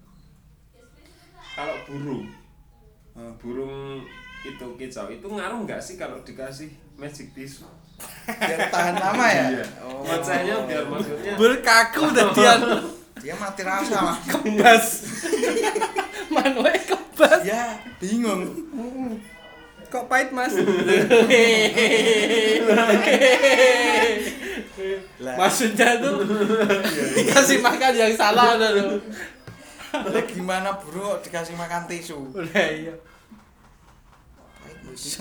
[1.51, 2.25] Kalau burung,
[3.11, 3.33] Hmm.
[3.37, 4.01] burung
[4.41, 5.07] itu kicau.
[5.07, 7.67] Itu ngaruh nggak sih kalau dikasih magic tisu?
[8.27, 9.45] Biar tahan lama ya?
[9.55, 9.65] Iya.
[9.83, 10.01] oh.
[10.03, 12.79] Maksudnya biar maksudnya berkaku dadian dia
[13.37, 14.19] mati rasa mas.
[14.25, 14.87] Kebas.
[16.35, 17.41] Manual kebas.
[17.45, 18.49] Ya bingung.
[19.93, 20.57] Kok pahit mas?
[25.21, 25.37] Lah.
[25.37, 26.25] maksudnya tuh
[27.13, 29.05] dikasih makan yang salah udah tuh.
[29.93, 32.33] Lah gimana bro dikasih makan tisu?
[32.33, 32.95] Udah iya.
[34.65, 35.21] Pahit, Mas.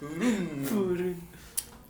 [0.00, 0.64] burung.
[0.64, 1.18] Burung.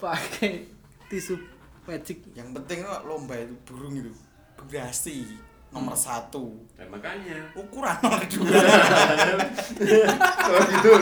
[0.02, 0.66] Pakai
[1.06, 1.51] tisu
[1.84, 2.18] magic.
[2.32, 4.12] Yang penting kok lomba itu burung itu
[4.56, 5.26] durasi
[5.68, 6.52] nomor satu.
[6.76, 7.38] Nah, makanya.
[7.56, 8.46] Ukuran nomor dua.
[10.42, 10.92] Oh gitu.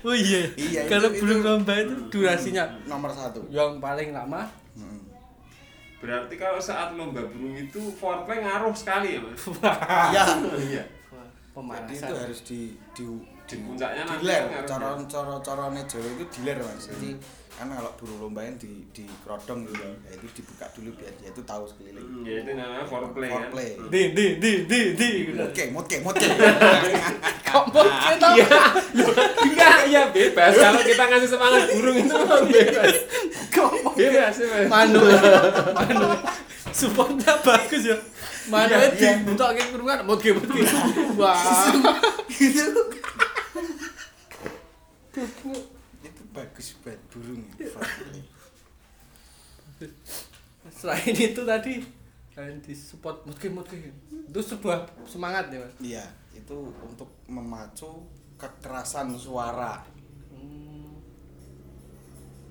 [0.00, 0.48] Oh iya.
[0.56, 3.44] Iya, kalau itu- burung lomba itu durasinya nomor satu.
[3.48, 4.48] yang paling lama?
[4.74, 5.02] Hmm.
[6.00, 9.44] berarti kalau saat lomba burung itu foreplay ngaruh sekali ya mas?
[10.08, 10.24] Ya
[10.72, 10.84] iya.
[10.88, 12.60] Jadi itu pemanasan harus di
[12.96, 13.04] di
[13.50, 16.86] Di puncaknya nanti diler kan cara cara carane Jawa itu diler mas.
[16.86, 17.10] Jadi
[17.50, 21.28] kan kalau burung lomba yang di di kerodong gitu ya itu dibuka dulu biar dia
[21.28, 22.06] itu tahu sekeliling.
[22.06, 23.34] Hmm, ya itu namanya foreplay kan.
[23.36, 23.70] Foreplay.
[23.90, 26.24] Di di di di di oke motke motke
[27.50, 28.62] kok mau kita Iya,
[29.42, 30.54] enggak, ya bebas.
[30.54, 32.94] Kalau kita ngasih semangat burung itu memang bebas.
[33.50, 34.34] kok mau Bebas,
[34.70, 35.02] manu.
[35.74, 36.08] Manu.
[36.70, 37.98] Supportnya bagus ya.
[38.46, 39.18] Manu Iya, di iya.
[39.20, 40.38] bentuk kayak kurungan mau game
[41.18, 41.36] wah
[45.10, 45.50] itu
[46.00, 47.68] itu bagus buat burung ya,
[50.70, 51.82] selain itu tadi
[52.30, 59.12] kalian di support mungkin mungkin itu sebuah semangat ya mas iya itu untuk memacu kekerasan
[59.14, 59.82] suara
[60.30, 60.96] Hmm.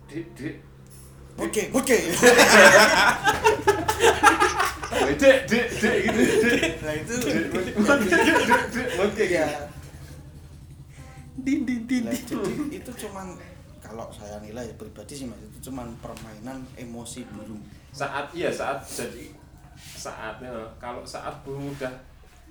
[0.06, 0.56] Dik, dik.
[1.40, 1.98] oke oke
[4.90, 6.22] Oh, Dik, dik, dik gitu.
[6.50, 6.72] Dik.
[6.82, 7.14] nah itu.
[9.00, 9.48] Oke, ya
[11.44, 12.26] din din din Lah, din.
[12.26, 13.28] jadi itu cuman
[13.80, 19.34] kalau saya nilai pribadi sih mas itu cuman permainan emosi burung Saat iya saat jadi
[19.76, 21.90] saatnya kalau saat burung udah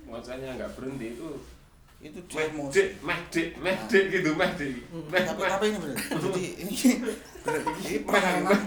[0.03, 1.29] maksudnya nggak berhenti itu
[1.99, 4.87] itu dia emosi meh dik, meh dik gitu, meh dik.
[5.11, 5.51] Meh, tapi meh.
[5.51, 6.75] tapi ini benar jadi ini
[7.43, 8.59] bener, ini permainan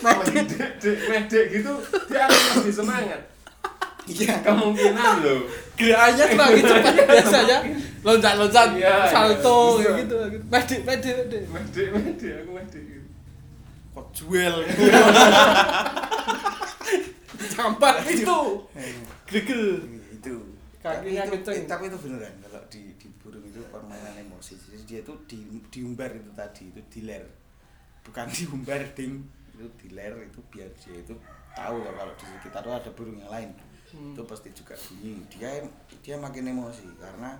[0.00, 1.72] meh, dik, dik, meh dik gitu
[2.08, 3.20] dia akan lebih semangat.
[4.06, 5.40] Iya Kemungkinan loh.
[5.74, 7.58] gerakannya lagi cepat biasanya.
[8.04, 8.96] Loncat loncat Iya, iya.
[9.08, 10.44] salto kayak gitu gitu.
[10.46, 12.82] Medit medit medit Meh dik, meh dik, aku meh dik.
[12.84, 13.08] gitu.
[13.90, 14.54] kok jual?
[17.54, 18.40] Campak itu.
[19.24, 19.64] gregel.
[20.10, 20.34] Itu.
[20.78, 21.64] Kakinya tapi itu, kenceng.
[21.64, 24.52] tapi itu beneran kalau di di burung itu permainan emosi.
[24.60, 25.38] Jadi dia itu di
[25.72, 27.24] diumbar itu tadi itu diler.
[28.04, 29.24] Bukan diumbar ding.
[29.48, 31.14] Itu diler itu biar dia itu
[31.54, 33.50] tahu kalau di sekitar itu ada burung yang lain
[33.94, 34.12] Hmm.
[34.12, 35.22] itu pasti juga bunyi.
[35.30, 35.62] Dia
[36.02, 37.38] dia makin emosi karena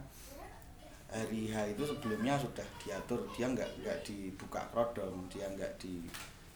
[1.11, 3.27] hari H itu sebelumnya sudah diatur.
[3.35, 6.07] Dia nggak nggak dibuka kerodong dia nggak di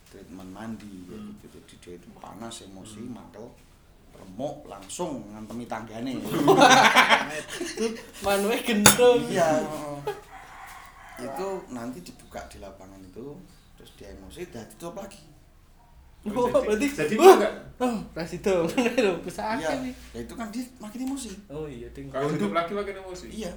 [0.06, 1.34] treatment mandi ya Hmm.
[1.42, 1.58] gitu.
[1.58, 3.50] Jadi dia itu panas emosi mantel
[4.14, 6.14] remuk langsung ngantemi tanggane.
[8.24, 9.20] Manunya gendong.
[9.30, 9.50] Iya
[11.18, 13.34] itu nanti dibuka di lapangan itu
[13.74, 15.18] terus dia emosi dan ditutup lagi
[16.26, 19.70] oh berarti jadi Wah, enggak oh presiden bener loh bisa iya.
[19.78, 19.94] nih.
[20.11, 21.31] Ya itu kan dia makin emosi.
[21.46, 23.26] Oh iya ding kalau hidup lagi makin emosi.
[23.31, 23.52] iya.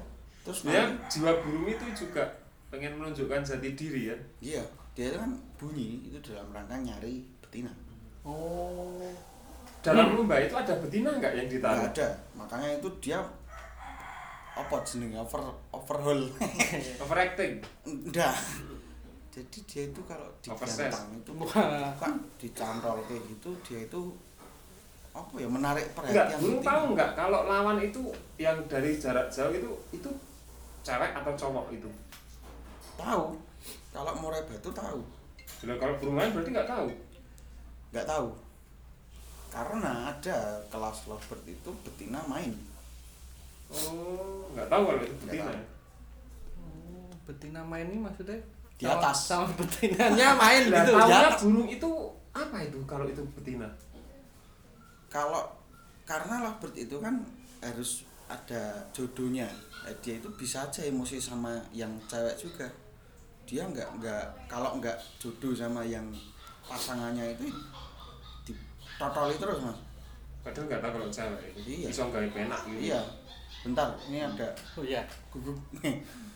[0.46, 2.24] Terus Dia nanti- jiwa burung itu juga
[2.70, 4.16] pengen menunjukkan jati diri ya.
[4.42, 4.64] iya.
[4.94, 7.74] Dia itu kan bunyi itu dalam rangka nyari betina.
[8.22, 9.10] Oh.
[9.82, 11.86] Dalam lomba itu ada betina nggak yang nggak ditaruh?
[11.90, 12.08] ada.
[12.38, 13.18] Makanya itu dia
[14.52, 15.18] apa jenenge?
[15.18, 15.42] Over
[15.74, 16.22] overhaul.
[17.04, 17.58] Overacting.
[17.88, 18.36] enggak
[19.32, 21.48] jadi dia itu kalau digantang itu Wah.
[21.96, 24.02] bukan dicantol kayak gitu dia itu
[25.12, 26.68] apa ya menarik Enggak, perhatian burung betina.
[26.68, 28.02] tahu nggak kalau lawan itu
[28.38, 30.10] yang dari jarak jauh itu itu
[30.82, 31.90] cewek atau cowok itu?
[32.96, 33.36] tahu
[33.90, 35.00] kalau murai batu tahu
[35.60, 36.88] Bila kalau burung lain berarti nggak tahu.
[37.92, 38.28] nggak tahu
[39.48, 42.56] karena ada kelas lovebird itu betina main
[43.68, 45.48] Oh, nggak tahu kalau itu betina.
[45.48, 45.64] tahu.
[46.60, 48.36] Oh, betina main ini maksudnya
[48.82, 49.18] Di sama- atas.
[49.22, 51.90] sama betinanya main Lah, gitu tahunya burung itu
[52.34, 53.70] apa itu kalau itu betina?
[55.08, 55.44] kalau
[56.04, 57.22] karena lovebird itu kan
[57.60, 57.92] harus
[58.26, 59.46] ada jodohnya
[59.82, 62.70] Eh, dia itu bisa aja emosi sama yang cewek juga
[63.44, 66.06] dia nggak nggak kalau nggak jodoh sama yang
[66.64, 67.50] pasangannya itu
[68.46, 69.78] ditotoli terus mas
[70.42, 71.42] Padahal nggak tahu kalau cewek.
[71.60, 71.88] Iya.
[71.88, 72.80] Bisa nggak penak gitu.
[72.84, 73.02] iya
[73.62, 75.58] bentar ini ada oh iya gugup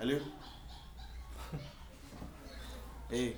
[0.00, 0.16] Halo.
[3.12, 3.36] Eh.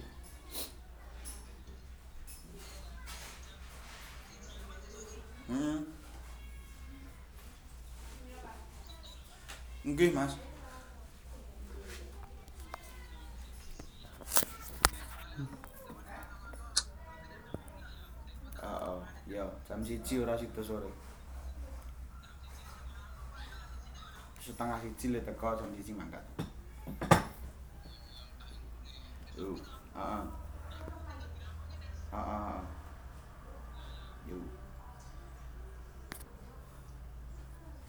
[5.51, 5.83] Hmm.
[9.83, 10.38] Nggih, Mas.
[18.62, 20.87] Oh, ya, jam 1 ora sida sore.
[24.38, 26.51] Setengah 1 le teko jam 1 mangkat.
[29.32, 29.48] Yo,
[29.96, 30.22] heeh.
[32.12, 32.58] Heeh.
[34.28, 34.38] Yo.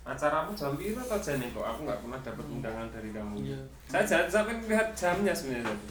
[0.04, 1.64] Acaramu jam piro atau jane kok?
[1.64, 3.36] Aku nggak pernah dapat undangan dari kamu.
[3.44, 3.60] Iya.
[3.88, 5.88] Saya jangan sampai lihat jamnya sebenarnya tadi.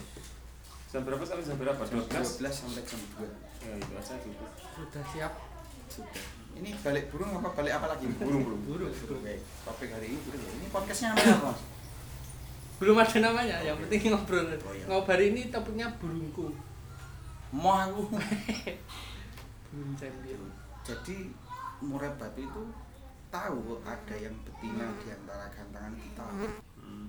[0.93, 1.81] Jam berapa sampai jam berapa?
[1.81, 2.09] 12?
[2.13, 3.25] 12 sampai jam 2.
[3.63, 4.49] Ya itu aja cukup.
[4.75, 5.33] Sudah siap.
[5.89, 6.23] Sudah.
[6.53, 8.05] Ini balik burung apa balik apa lagi?
[8.21, 8.61] Burung, burung.
[8.67, 8.93] Burung.
[8.93, 9.21] burung.
[9.25, 9.35] Oke.
[9.65, 10.41] Topik hari ini burung.
[10.41, 10.51] ya.
[10.53, 11.49] Ini podcastnya namanya apa?
[11.49, 11.61] Mas?
[12.83, 14.43] Belum ada namanya, yang penting ngobrol.
[14.43, 14.83] Oh, iya.
[14.91, 16.51] Ngobrol ini topiknya burungku.
[17.55, 18.11] Mau aku.
[19.71, 20.43] Burung champion.
[20.83, 21.31] Jadi
[21.79, 22.63] murai batu itu
[23.31, 26.27] tahu ada yang betina di antara gantangan kita.
[26.77, 27.07] Hmm.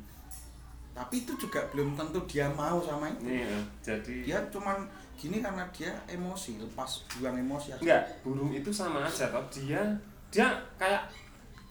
[0.94, 3.26] Tapi itu juga belum tentu dia mau sama itu.
[3.26, 4.86] Ini ya, jadi Dia cuman
[5.18, 7.82] gini karena dia emosi, lepas buang emosi aja.
[7.82, 9.42] enggak, burung itu sama aja toh.
[9.50, 9.82] Dia
[10.30, 11.10] dia kayak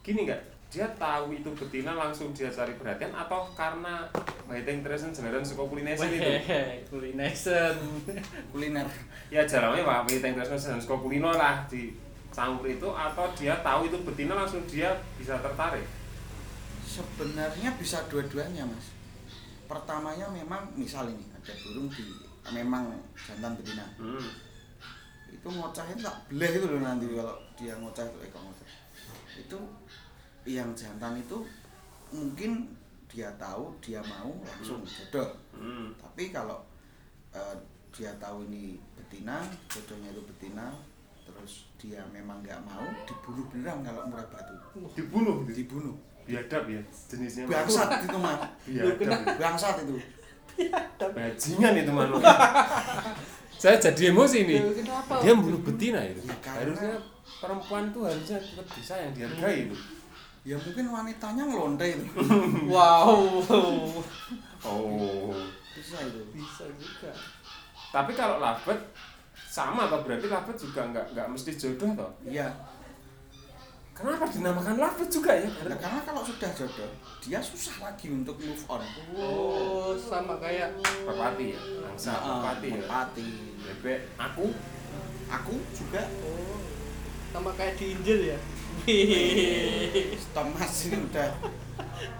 [0.04, 0.53] gini enggak?
[0.73, 4.09] Dia tahu itu betina langsung dia cari perhatian atau karena
[4.49, 6.31] Waiting Treason Jalanan suka kulinesi itu?
[6.89, 7.73] Kulination.
[8.51, 8.89] Kuliner.
[9.29, 11.93] Ya jalannya Pak Waiting Treason Jalanan suka kulino lah di
[12.33, 15.86] campur itu atau dia tahu itu betina langsung dia bisa tertarik.
[16.81, 18.89] Sebenarnya bisa dua-duanya, Mas.
[19.69, 22.01] Pertamanya memang misal ini ada burung di
[22.49, 23.86] memang jantan betina.
[24.01, 24.25] Hmm.
[25.29, 28.69] Itu ngocahnya tak belah itu loh nanti kalau dia ngocah itu ekor ngocah.
[29.38, 29.57] Itu
[30.45, 31.41] yang jantan itu
[32.10, 32.67] mungkin
[33.08, 35.29] dia tahu, dia mau langsung jodoh.
[35.53, 35.93] Hmm.
[35.95, 36.60] Tapi kalau
[37.32, 37.56] eh,
[37.93, 40.73] dia tahu ini betina, jodohnya itu betina,
[41.23, 44.56] terus dia memang nggak mau dibunuh beneran kalau murah batu.
[44.97, 45.63] Dibunuh gitu.
[45.63, 45.95] Dibunuh.
[46.23, 46.79] Biadab ya
[47.12, 47.43] jenisnya.
[47.45, 48.39] Bangsat itu mah.
[48.65, 49.19] Biadab.
[49.38, 49.95] Bangsat itu.
[50.97, 52.34] Bajingan itu manusia.
[53.62, 54.60] Saya jadi emosi nih.
[54.84, 55.23] Kenapa?
[55.23, 56.19] Dia membunuh betina itu.
[56.25, 56.93] Ya, karena- Harusnya
[57.39, 59.75] perempuan tuh harusnya tetap disayang, dihargai itu.
[60.43, 62.08] Ya mungkin wanitanya ngelonte itu.
[62.73, 63.39] Wow.
[64.63, 65.32] Oh.
[65.71, 66.19] Bisa itu.
[66.36, 67.12] Bisa juga.
[67.91, 68.79] Tapi kalau labet
[69.47, 72.12] sama atau berarti labet juga nggak nggak mesti jodoh toh.
[72.27, 72.51] Iya.
[73.93, 75.45] Kenapa dinamakan labet juga ya?
[75.69, 76.89] Nah, karena kalau sudah jodoh,
[77.21, 78.82] dia susah lagi untuk move on.
[79.13, 80.73] Oh, sama kayak
[81.06, 82.73] Merpati ya, angsa Nah, merpati ya.
[82.82, 83.29] merpati.
[83.63, 84.49] Bebek aku
[85.29, 86.58] Aku juga oh,
[87.29, 88.38] sama kayak di Injil ya.
[88.83, 90.15] Wih.
[90.15, 91.29] stop mas ini udah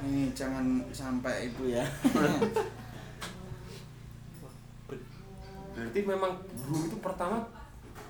[0.02, 1.84] ini jangan sampai itu ya
[5.74, 7.38] berarti memang burung itu pertama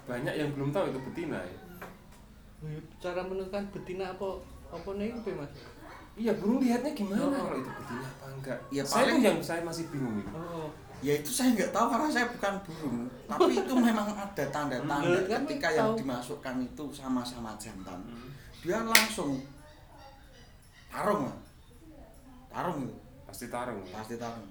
[0.03, 1.57] banyak yang belum tahu itu betina ya.
[2.99, 4.27] Cara menentukan betina apa
[4.69, 5.51] apa nih apa mas?
[6.13, 7.31] Iya burung lihatnya gimana Oh.
[7.31, 8.59] kalau itu betina apa enggak?
[8.69, 10.27] Ya, saya paling- yang saya masih bingung itu.
[10.29, 10.67] Oh,
[10.99, 15.23] ya itu saya nggak tahu karena saya bukan burung tapi itu memang ada tanda-tanda Hmm,
[15.25, 15.99] ketika yang tahu.
[15.99, 17.99] dimasukkan itu sama-sama jantan
[18.63, 19.43] dia langsung
[20.87, 21.35] tarung Mas.
[22.47, 22.95] tarung itu
[23.25, 23.81] Pasti tarung.
[23.81, 23.91] ya.
[23.93, 24.47] pasti tarung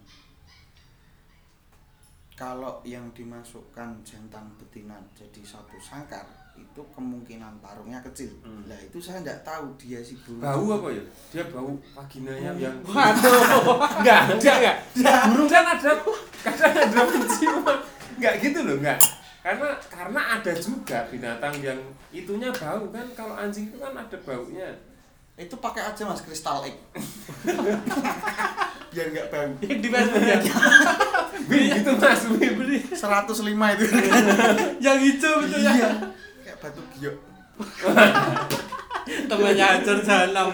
[2.32, 8.66] kalau yang dimasukkan jantan betina jadi satu sangkar itu kemungkinan tarungnya kecil Hmm.
[8.66, 11.04] nah itu saya nggak tahu dia si burung Bau apa ya?
[11.30, 13.80] Dia bau vaginanya yang Waduh.
[13.96, 14.56] enggak, enggak,
[14.92, 15.20] enggak.
[15.30, 15.92] Burung kan ada
[16.42, 17.78] kadang ada penciuman.
[18.12, 18.98] Enggak gitu loh, enggak.
[19.42, 21.80] Karena karena ada juga binatang yang
[22.14, 24.70] itunya bau kan kalau anjing itu kan ada baunya.
[25.32, 26.76] itu pakai aja mas kristal egg
[28.92, 30.38] biar nggak bau Yang di Facebook ya.
[31.48, 32.78] Wih, gitu Mas, beli.
[32.92, 33.84] 105 itu
[34.84, 35.72] Yang hijau itu ya.
[35.72, 35.90] iya
[36.44, 37.16] kayak batu giok
[39.32, 40.52] Temannya hancur jalan.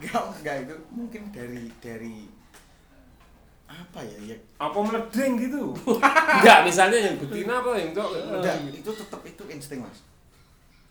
[0.00, 2.16] enggak enggak itu mungkin dari dari
[3.80, 5.62] apa ya ya Apa meledeng gitu?
[6.36, 8.12] Enggak, misalnya yang betina apa yang cowok?
[8.30, 9.98] enggak itu tetap itu insting mas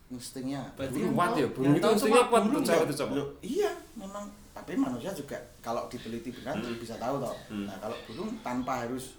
[0.10, 1.48] instingnya Berarti tahu- ya?
[1.48, 2.24] Burung yang itu instingnya
[2.66, 2.90] Cowok ya?
[2.90, 3.04] itu?
[3.14, 6.76] Loh, iya memang tapi manusia juga kalau diteliti benar Hmm.
[6.76, 7.64] bisa tahu toh Hmm.
[7.64, 9.16] nah kalau burung tanpa harus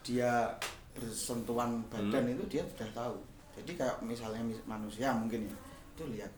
[0.00, 0.48] dia
[0.92, 2.34] bersentuhan badan Hmm.
[2.34, 3.14] itu dia sudah tahu
[3.54, 5.56] jadi kayak misalnya mis- manusia mungkin ya
[5.92, 6.32] itu lihat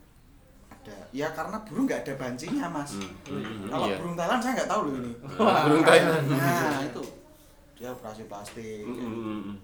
[0.83, 3.97] ada ya karena burung nggak ada bancinya mas Hmm, hmm, kalau iya.
[3.97, 6.25] burung Thailand saya nggak tahu loh ini Wah, burung Thailand.
[6.29, 7.03] nah itu
[7.75, 9.57] dia operasi plastik Hmm, hmm, hmm, hmm.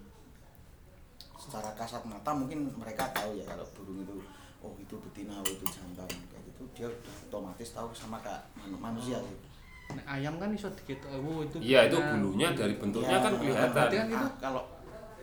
[1.36, 4.14] secara kasat mata mungkin mereka tahu ya kalau burung itu
[4.60, 8.78] oh itu betina oh itu jantan kayak gitu dia udah otomatis tahu sama kayak manu-
[8.80, 9.38] manusia sih
[9.88, 11.08] Nah, ayam kan iso diketok.
[11.16, 11.56] Oh, itu.
[11.64, 13.72] Iya, itu bulunya dari bentuknya Ya, kan kelihatan.
[13.72, 14.62] berarti kan itu- ah, kalau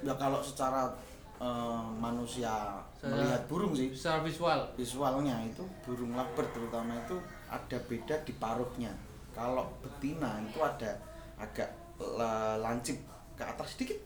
[0.02, 0.90] ya kalau secara
[1.38, 1.48] eh,
[1.96, 3.92] manusia Saya- melihat burung sih.
[3.92, 4.60] secara visual.
[4.74, 8.92] Visualnya itu burung lovebird terutama itu ada beda di paruhnya.
[9.32, 10.96] Kalau betina itu ada
[11.36, 11.68] agak
[11.98, 12.96] la- lancip
[13.34, 14.00] ke atas sedikit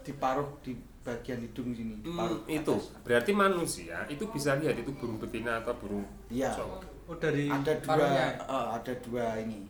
[0.00, 2.70] di paruh di bagian hidung sini di paruh Hmm, itu.
[2.72, 2.94] atas.
[3.02, 6.50] berarti manusia itu bisa lihat itu burung betina atau burung Iya.
[6.52, 6.78] cowok.
[7.04, 8.26] oh dari ada dua paruhnya?
[8.38, 9.66] eh, ada dua ini.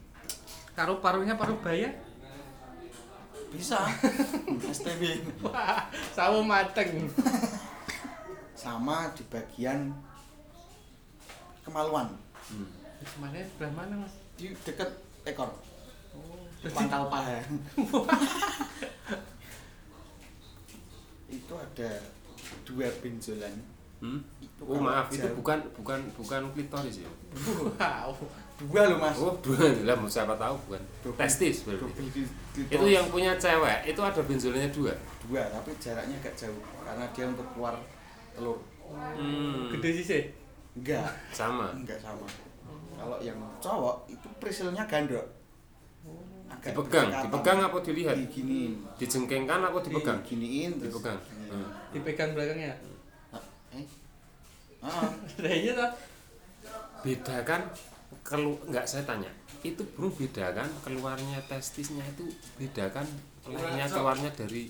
[0.70, 1.88] Karo paruhnya paruh baya
[3.52, 3.78] bisa.
[4.72, 5.84] STB wah
[6.16, 7.08] sawo mateng.
[8.56, 9.92] Sama di bagian
[11.62, 12.08] kemaluan.
[13.20, 14.14] Mana sebelah mana mas?
[14.38, 14.90] Di dekat
[15.28, 15.50] ekor.
[16.16, 16.42] Oh.
[16.72, 17.38] Pangkal paha.
[21.28, 21.90] Itu ada
[22.64, 23.54] dua benjolan.
[24.02, 24.18] Hmm?
[24.62, 27.10] Oh maaf itu bukan bukan bukan klitoris ya.
[27.78, 28.10] wow
[28.54, 30.82] dua loh mas Oh bukan lah siapa tahu bukan.
[31.00, 31.82] Double- Testis berarti.
[31.82, 34.92] double Itu yang punya cewek itu ada benjolannya dua.
[35.22, 37.74] dua tapi jaraknya agak jauh karena dia untuk keluar
[38.32, 39.66] telur Hmm.
[39.68, 40.22] gede sih sih
[40.74, 41.72] enggak Sama.
[41.72, 42.28] enggak sama
[42.92, 45.24] kalau yang cowok itu prisilnya gandok
[46.44, 48.12] Agak Dipegang, dipegang apa dilihat?
[48.14, 50.20] diginiin Dijengkengkan apa dipegang?
[50.20, 51.18] diginiin terus Dipegang.
[51.48, 51.68] Hmm.
[51.88, 52.76] dipegang belakangnya
[53.30, 53.40] Ah,
[53.72, 53.86] eh
[54.84, 55.08] ah
[55.40, 55.90] iya toh
[57.00, 57.62] Bedakan
[58.20, 62.28] kelu nggak saya tanya itu burung bedakan keluarnya testisnya itu
[62.60, 63.06] bedakan
[63.48, 64.68] lainnya keluarnya dari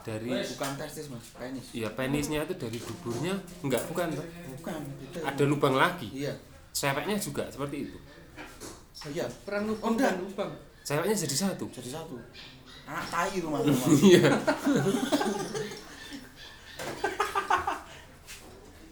[0.00, 1.24] dari bukan testis mas.
[1.36, 1.66] Penis.
[1.76, 4.08] Ya penisnya itu dari duburnya enggak bukan
[4.56, 6.08] bukan beda ada lubang lagi?
[6.08, 6.32] Iya.
[6.72, 7.98] Ceweknya juga seperti itu?
[9.12, 9.28] Iya.
[9.44, 10.12] Perang Oh, lubang enggak.
[10.16, 10.50] dan lubang.
[10.84, 11.64] Ceweknya jadi satu?
[11.68, 12.16] Jadi satu.
[12.88, 13.76] Anak tai itu mas Mas.
[14.08, 14.24] iya.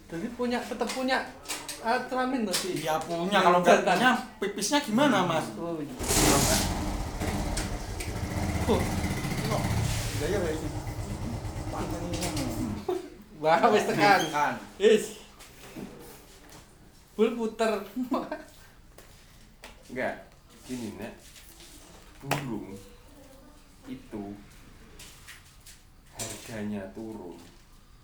[0.09, 1.21] Jadi punya tetap punya
[1.79, 3.39] kelamin tuh sih Iya punya.
[3.39, 3.97] Kalau nggak Jantan.
[3.97, 5.45] punya pipisnya gimana mas?
[5.55, 5.93] Oh iya.
[8.69, 8.81] Oh,
[10.21, 10.37] gaya
[11.71, 12.19] Panteng ini.
[13.39, 14.19] wah wis tekan.
[14.29, 15.05] Kan Is.
[17.15, 17.73] Bul puter.
[19.89, 20.15] enggak
[20.67, 21.13] gini nek.
[22.19, 22.75] Burung
[23.87, 24.23] itu
[26.13, 27.39] harganya turun.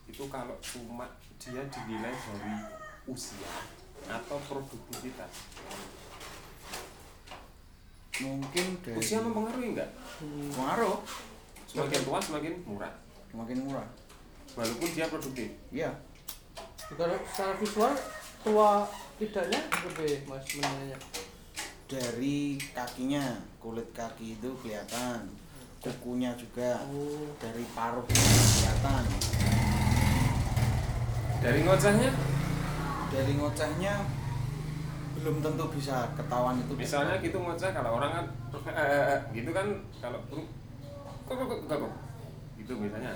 [0.07, 2.53] Itu kalau cuma dia dinilai dari
[3.05, 3.53] usia
[4.09, 5.33] atau produktivitas?
[8.15, 9.91] Mungkin dari usia mempengaruhi enggak
[10.55, 11.03] pengaruh.
[11.67, 12.93] Semakin tua semakin murah.
[13.31, 13.87] Semakin murah.
[14.55, 15.51] Walaupun dia produktif.
[15.73, 15.91] Iya.
[16.95, 17.93] Kalau secara visual
[18.45, 18.87] tua
[19.19, 20.97] tidaknya lebih mas menanya.
[21.85, 25.29] dari kakinya kulit kaki itu kelihatan.
[25.83, 26.81] Kukunya juga.
[26.89, 27.29] Oh.
[27.37, 29.03] dari paruh kelihatan.
[31.45, 32.09] Dari ngocehnya
[33.15, 33.93] dari ngocehnya
[35.15, 38.25] belum tentu bisa ketahuan itu misalnya gitu ngoceh kalau orang kan
[39.37, 40.43] gitu kan kalau kok
[41.25, 41.93] kok kok kok kok.
[42.55, 43.11] gitu misalnya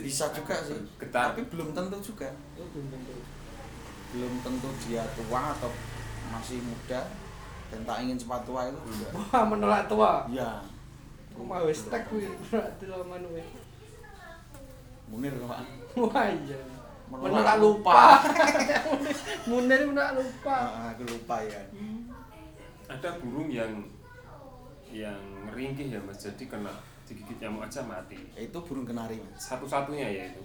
[0.00, 1.32] bisa juga sih Getar.
[1.32, 3.12] tapi belum tentu juga Oh, belum tentu.
[4.10, 5.70] belum tentu dia tua atau
[6.30, 7.00] masih muda
[7.70, 10.24] dan tak ingin cepat tua itu juga Wah, menolak tua.
[10.26, 10.62] iya
[11.30, 13.48] Kok mau wis tek kuwi berarti lo manu wis.
[15.10, 15.60] munir pak
[15.96, 16.58] Wah iya.
[17.10, 17.94] Menolak Menolak lupa.
[19.50, 20.56] Munir menolak lupa.
[20.56, 21.62] Ah, aku lupa ya.
[22.86, 23.82] Ada burung yang
[24.90, 25.18] yang
[25.50, 26.22] ringkih ya mas.
[26.22, 26.70] Jadi kena
[27.06, 28.18] digigit nyamuk aja mati.
[28.38, 29.42] Itu burung kenari mas.
[29.42, 30.42] Satu-satunya ya itu.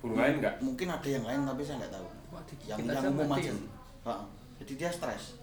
[0.00, 2.08] Burung lain enggak mungkin ada yang lain tapi saya nggak tahu.
[2.32, 3.52] Wah, yang yang umum aja.
[3.52, 4.16] ya?
[4.62, 5.41] jadi dia stres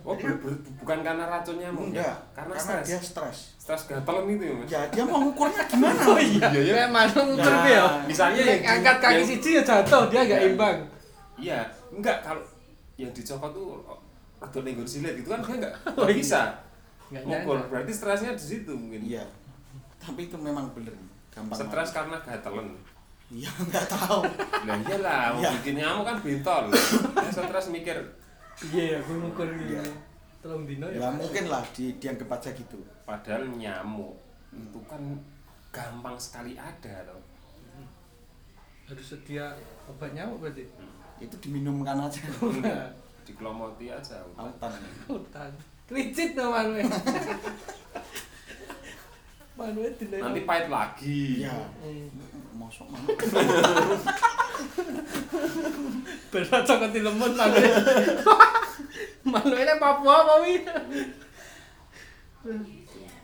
[0.00, 0.10] Oh.
[0.10, 1.88] oh ber- ber- bukan karena racun nyamuk ya?
[2.00, 5.62] enggak karena, karena stres dia stres stres gatel itu ya mas ya dia mau ngukurnya
[5.66, 6.72] gimana Oh iya, Iya, iya.
[6.74, 7.82] kayak mana ngukur Nah, dia.
[8.04, 10.48] misalnya Yang yang- angkat kaki yang- siji ya jatuh, dia enggak Iya.
[10.48, 10.76] imbang.
[11.36, 11.58] iya
[11.90, 12.42] enggak kalau
[12.94, 13.68] yang dicopot tuh
[14.38, 16.18] atau nenggor silet itu kan dia enggak Oh, nggak iya.
[16.18, 16.40] bisa
[17.08, 19.24] Enggak ngukur berarti stresnya di situ mungkin iya
[19.96, 20.96] tapi itu memang bener
[21.28, 22.72] gampang stres karena gatelan
[23.28, 24.24] iya nggak tahu
[24.64, 25.50] lah iyalah mau Iya.
[25.56, 26.64] bikin nyamuk kan bintol
[27.20, 27.96] ya stres mikir
[28.62, 29.80] Iya, aku ngukur Iya.
[29.80, 29.92] gitu.
[30.40, 34.16] Tolong dino ya mungkin lah di dianggap aja gitu padahal nyamuk
[34.50, 34.96] itu kan
[35.68, 37.20] gampang sekali ada loh
[38.84, 39.52] Harus sedia
[39.84, 40.64] obat nyamuk berarti.
[41.18, 42.88] itu diminumkan aja enggak
[43.22, 44.72] dikelomoti aja autan
[45.06, 45.52] Hutan.
[45.88, 46.88] Licit Manwe.
[49.52, 50.24] Manwe tidak.
[50.24, 52.08] nanti pahit lagi iya Hmm.
[52.56, 53.04] masuk mana
[56.30, 57.62] Berat cokot di lemut Manwe.
[59.26, 60.54] Manwe ini Papua apa wi?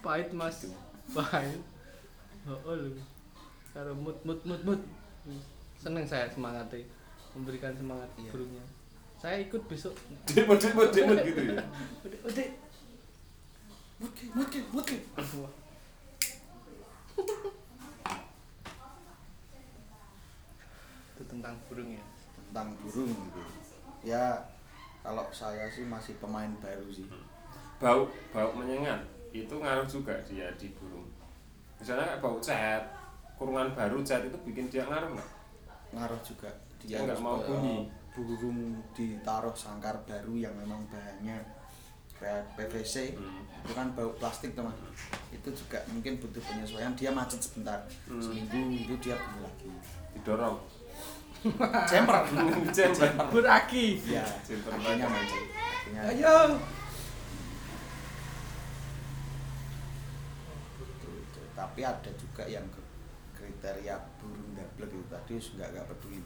[0.00, 0.66] Pahit mas.
[1.10, 1.60] Pahit.
[2.46, 2.90] Oh, oh lu.
[3.70, 4.80] Karo mut mut mut mut.
[5.76, 6.82] Seneng saya semangatnya
[7.32, 8.30] memberikan semangat Iya.
[8.32, 8.64] burungnya.
[9.16, 9.92] Saya ikut besok.
[10.28, 11.64] demut demut demut gitu ya
[12.04, 12.48] Udik, udik.
[13.96, 14.96] mutke mutke mutke
[15.40, 15.52] Wah.
[21.24, 22.04] Tentang burung ya?
[22.36, 23.40] Tentang burung gitu.
[24.04, 24.36] Ya
[25.00, 27.06] kalau saya sih masih pemain baru sih.
[27.78, 29.00] Bau bau menyengat
[29.30, 31.06] itu ngaruh juga dia di burung.
[31.78, 32.82] Misalnya kayak bau cat
[33.36, 35.30] kurungan baru cat itu bikin dia ngaruh nggak?
[35.94, 36.50] Ngaruh juga.
[36.84, 37.88] Dia nggak mau bunyi.
[38.16, 41.36] burung ditaruh sangkar baru yang memang bahannya
[42.16, 43.44] kayak PVC Hmm.
[43.60, 44.72] itu kan bau plastik teman.
[45.28, 46.96] Itu juga mungkin butuh penyesuaian.
[46.96, 47.76] Dia macet sebentar.
[48.08, 48.16] Hmm.
[48.16, 49.68] seminggu itu dia bunyi lagi.
[50.16, 50.56] Didorong
[51.86, 52.16] jemper
[52.72, 53.26] Jemper.
[53.30, 54.24] beraki ya
[55.06, 55.06] lagi.
[55.06, 55.42] macet
[55.86, 56.36] Akhirnya ayo
[61.54, 62.64] tapi ada juga yang
[63.32, 66.20] kriteria burung dablek itu tadi nggak nggak peduli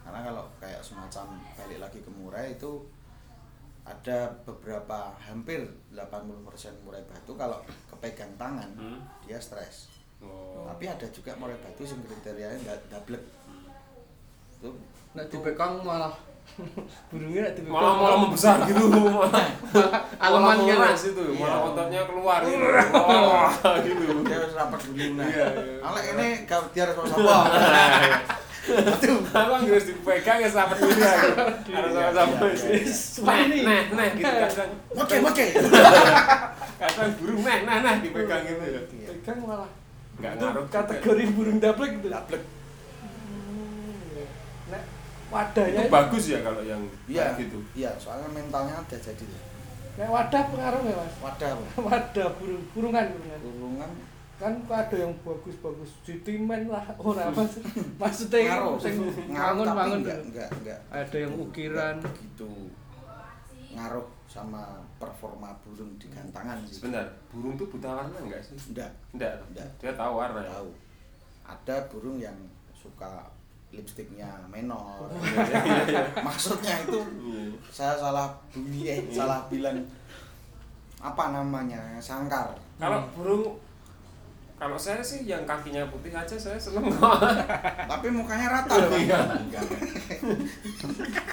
[0.00, 2.86] karena kalau kayak semacam balik lagi ke murai itu
[3.82, 6.06] ada beberapa hampir 80%
[6.80, 9.00] murai batu kalau kepegang tangan Hmm.
[9.22, 9.90] dia stres
[10.20, 10.68] Oh.
[10.68, 13.24] tapi ada juga murai batu yang kriterianya nggak dablek
[14.60, 14.68] itu
[15.10, 16.12] nak dibekang malah
[17.08, 19.48] burungnya nak dibekang malah malah membesar gitu malah
[20.52, 20.62] gitu.
[20.68, 21.40] mengeras itu Iya.
[21.40, 23.48] malah ototnya keluar gitu oh,
[23.88, 25.74] gitu dia harus rapat dulu nah Iya, iya.
[25.80, 27.40] Alek ini gak dia harus sama
[28.70, 29.24] Aduh.
[29.24, 31.16] aku harus dipegang ya sama dia
[31.72, 33.64] harus sama sama Iya, iya, iya.
[33.64, 35.46] nah nah nah gitu kadang Oke, oke.
[36.76, 39.08] kadang burung nah nah nah dipegang gitu ya Iya.
[39.16, 39.70] pegang malah
[40.20, 42.42] nggak Itu ngaruh kategori burung dablek gitu Dablek.
[45.30, 47.58] Wadahnya itu bagus ya kalau yang Iya, gitu.
[47.72, 49.24] Iya, soalnya mentalnya ada jadi.
[49.98, 51.14] nek wadah pengaruh ya mas?
[51.22, 51.50] Wadah,
[51.86, 53.38] wadah burung burungan burungan.
[53.42, 53.90] Kurungan
[54.40, 57.52] kan ada yang bagus-bagus jutimen lah orang mas.
[58.02, 58.96] Maksudnya ngaruh, sing
[59.28, 60.78] bangun bangun enggak, enggak, enggak.
[60.88, 61.94] ada yang ukiran.
[62.00, 62.50] begitu.
[63.70, 64.62] Ngaruh sama
[64.96, 66.78] performa burung di gantangan sih.
[66.78, 68.54] sebentar burung tuh buta warna enggak sih?
[68.70, 69.68] Enggak, enggak Enggak.
[69.78, 70.50] dia tahu warna ya?
[70.54, 70.70] Tahu.
[71.44, 72.38] Ada burung yang
[72.72, 73.26] suka
[73.70, 75.06] lipstiknya menor.
[76.26, 77.42] Maksudnya itu Iya.
[77.70, 79.78] saya salah bunyi eh salah bilang.
[81.00, 81.78] Apa namanya?
[81.96, 82.50] Sangkar.
[82.76, 83.56] Kalau burung
[84.60, 86.84] kalau saya sih yang kakinya putih aja saya seneng.
[87.90, 89.18] Tapi mukanya rata Iya.
[89.38, 89.64] Enggak.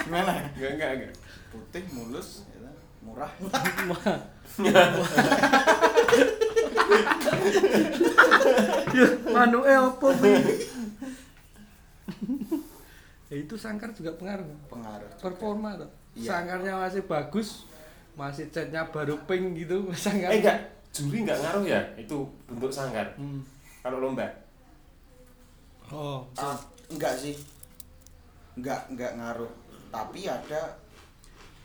[0.06, 1.14] gimana enggak enggak enggak.
[1.52, 2.70] Putih mulus ya,
[3.02, 3.32] murah.
[9.34, 10.08] Manu eh apa
[13.32, 14.48] ya itu sangkar juga pengaruh.
[14.72, 15.10] Pengaruh.
[15.20, 16.34] Performa tuh Iya.
[16.34, 17.70] sangkarnya masih bagus
[18.18, 20.34] masih catnya baru pink gitu sangkar.
[20.34, 20.58] Eh enggak.
[20.90, 21.82] Juri enggak ngaruh ya?
[21.94, 23.14] Itu bentuk sangkar.
[23.16, 23.46] Hmm.
[23.86, 24.28] kalau lomba?
[25.88, 26.26] Oh.
[26.36, 26.58] Ah,
[26.92, 27.38] enggak sih.
[28.58, 29.52] Enggak enggak ngaruh.
[29.88, 30.76] Tapi ada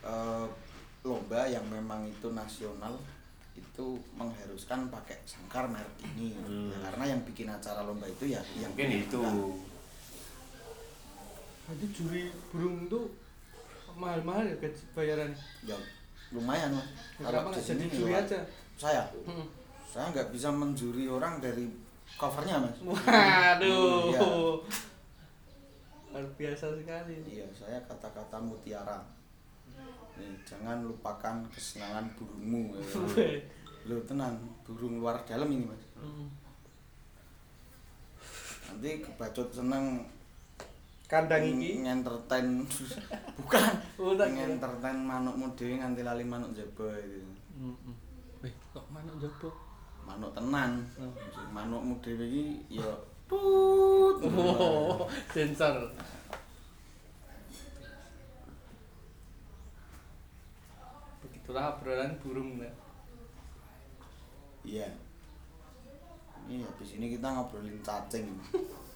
[0.05, 0.47] eh,
[1.03, 2.95] lomba yang memang itu nasional
[3.53, 6.37] itu mengharuskan pakai sangkar merek ini.
[6.37, 6.71] Hmm.
[6.71, 9.21] Ya, karena yang bikin acara lomba itu ya yang mungkin itu
[11.73, 13.09] jadi juri burung tuh
[13.97, 15.33] mahal-mahal ya gaji bayaran
[15.65, 15.77] ya
[16.33, 18.39] lumayan lah kenapa di nggak jadi sini juri aja.
[18.77, 19.05] Saya?
[19.25, 19.47] Hmm.
[19.89, 21.69] saya nggak bisa menjuri orang dari
[22.17, 22.77] covernya mas.
[22.85, 24.13] Waduh.
[24.13, 24.21] Iya.
[26.13, 27.17] luar biasa sekali.
[27.25, 29.01] Iya saya kata-kata mutiara.
[30.17, 32.77] Nih, jangan lupakan kesenangan burungmu.
[33.89, 35.85] Lo tenang burung luar dalam ini mas.
[35.97, 36.29] Hmm.
[38.73, 40.01] nanti kebacut seneng
[41.13, 42.65] kandang iki ngentertain
[43.37, 43.69] bukan
[44.33, 47.21] ngentertain manukmu dhewe nganti lali manuk jaba itu
[47.53, 47.77] Hmm.
[48.41, 49.53] Wih, kok manuk jopo?
[50.03, 51.13] manuk tenan Oh.
[51.53, 52.89] manukmu dhewe iki ya
[53.29, 55.93] tut Oh, sensor.
[61.23, 62.59] Begitulah obrolan burung.
[64.63, 64.89] Iya
[66.43, 68.27] ini habis ini kita ngobrolin cacing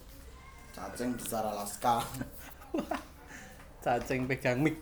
[0.77, 2.05] cacing bicara laska
[3.81, 4.77] Cacing pegang mic.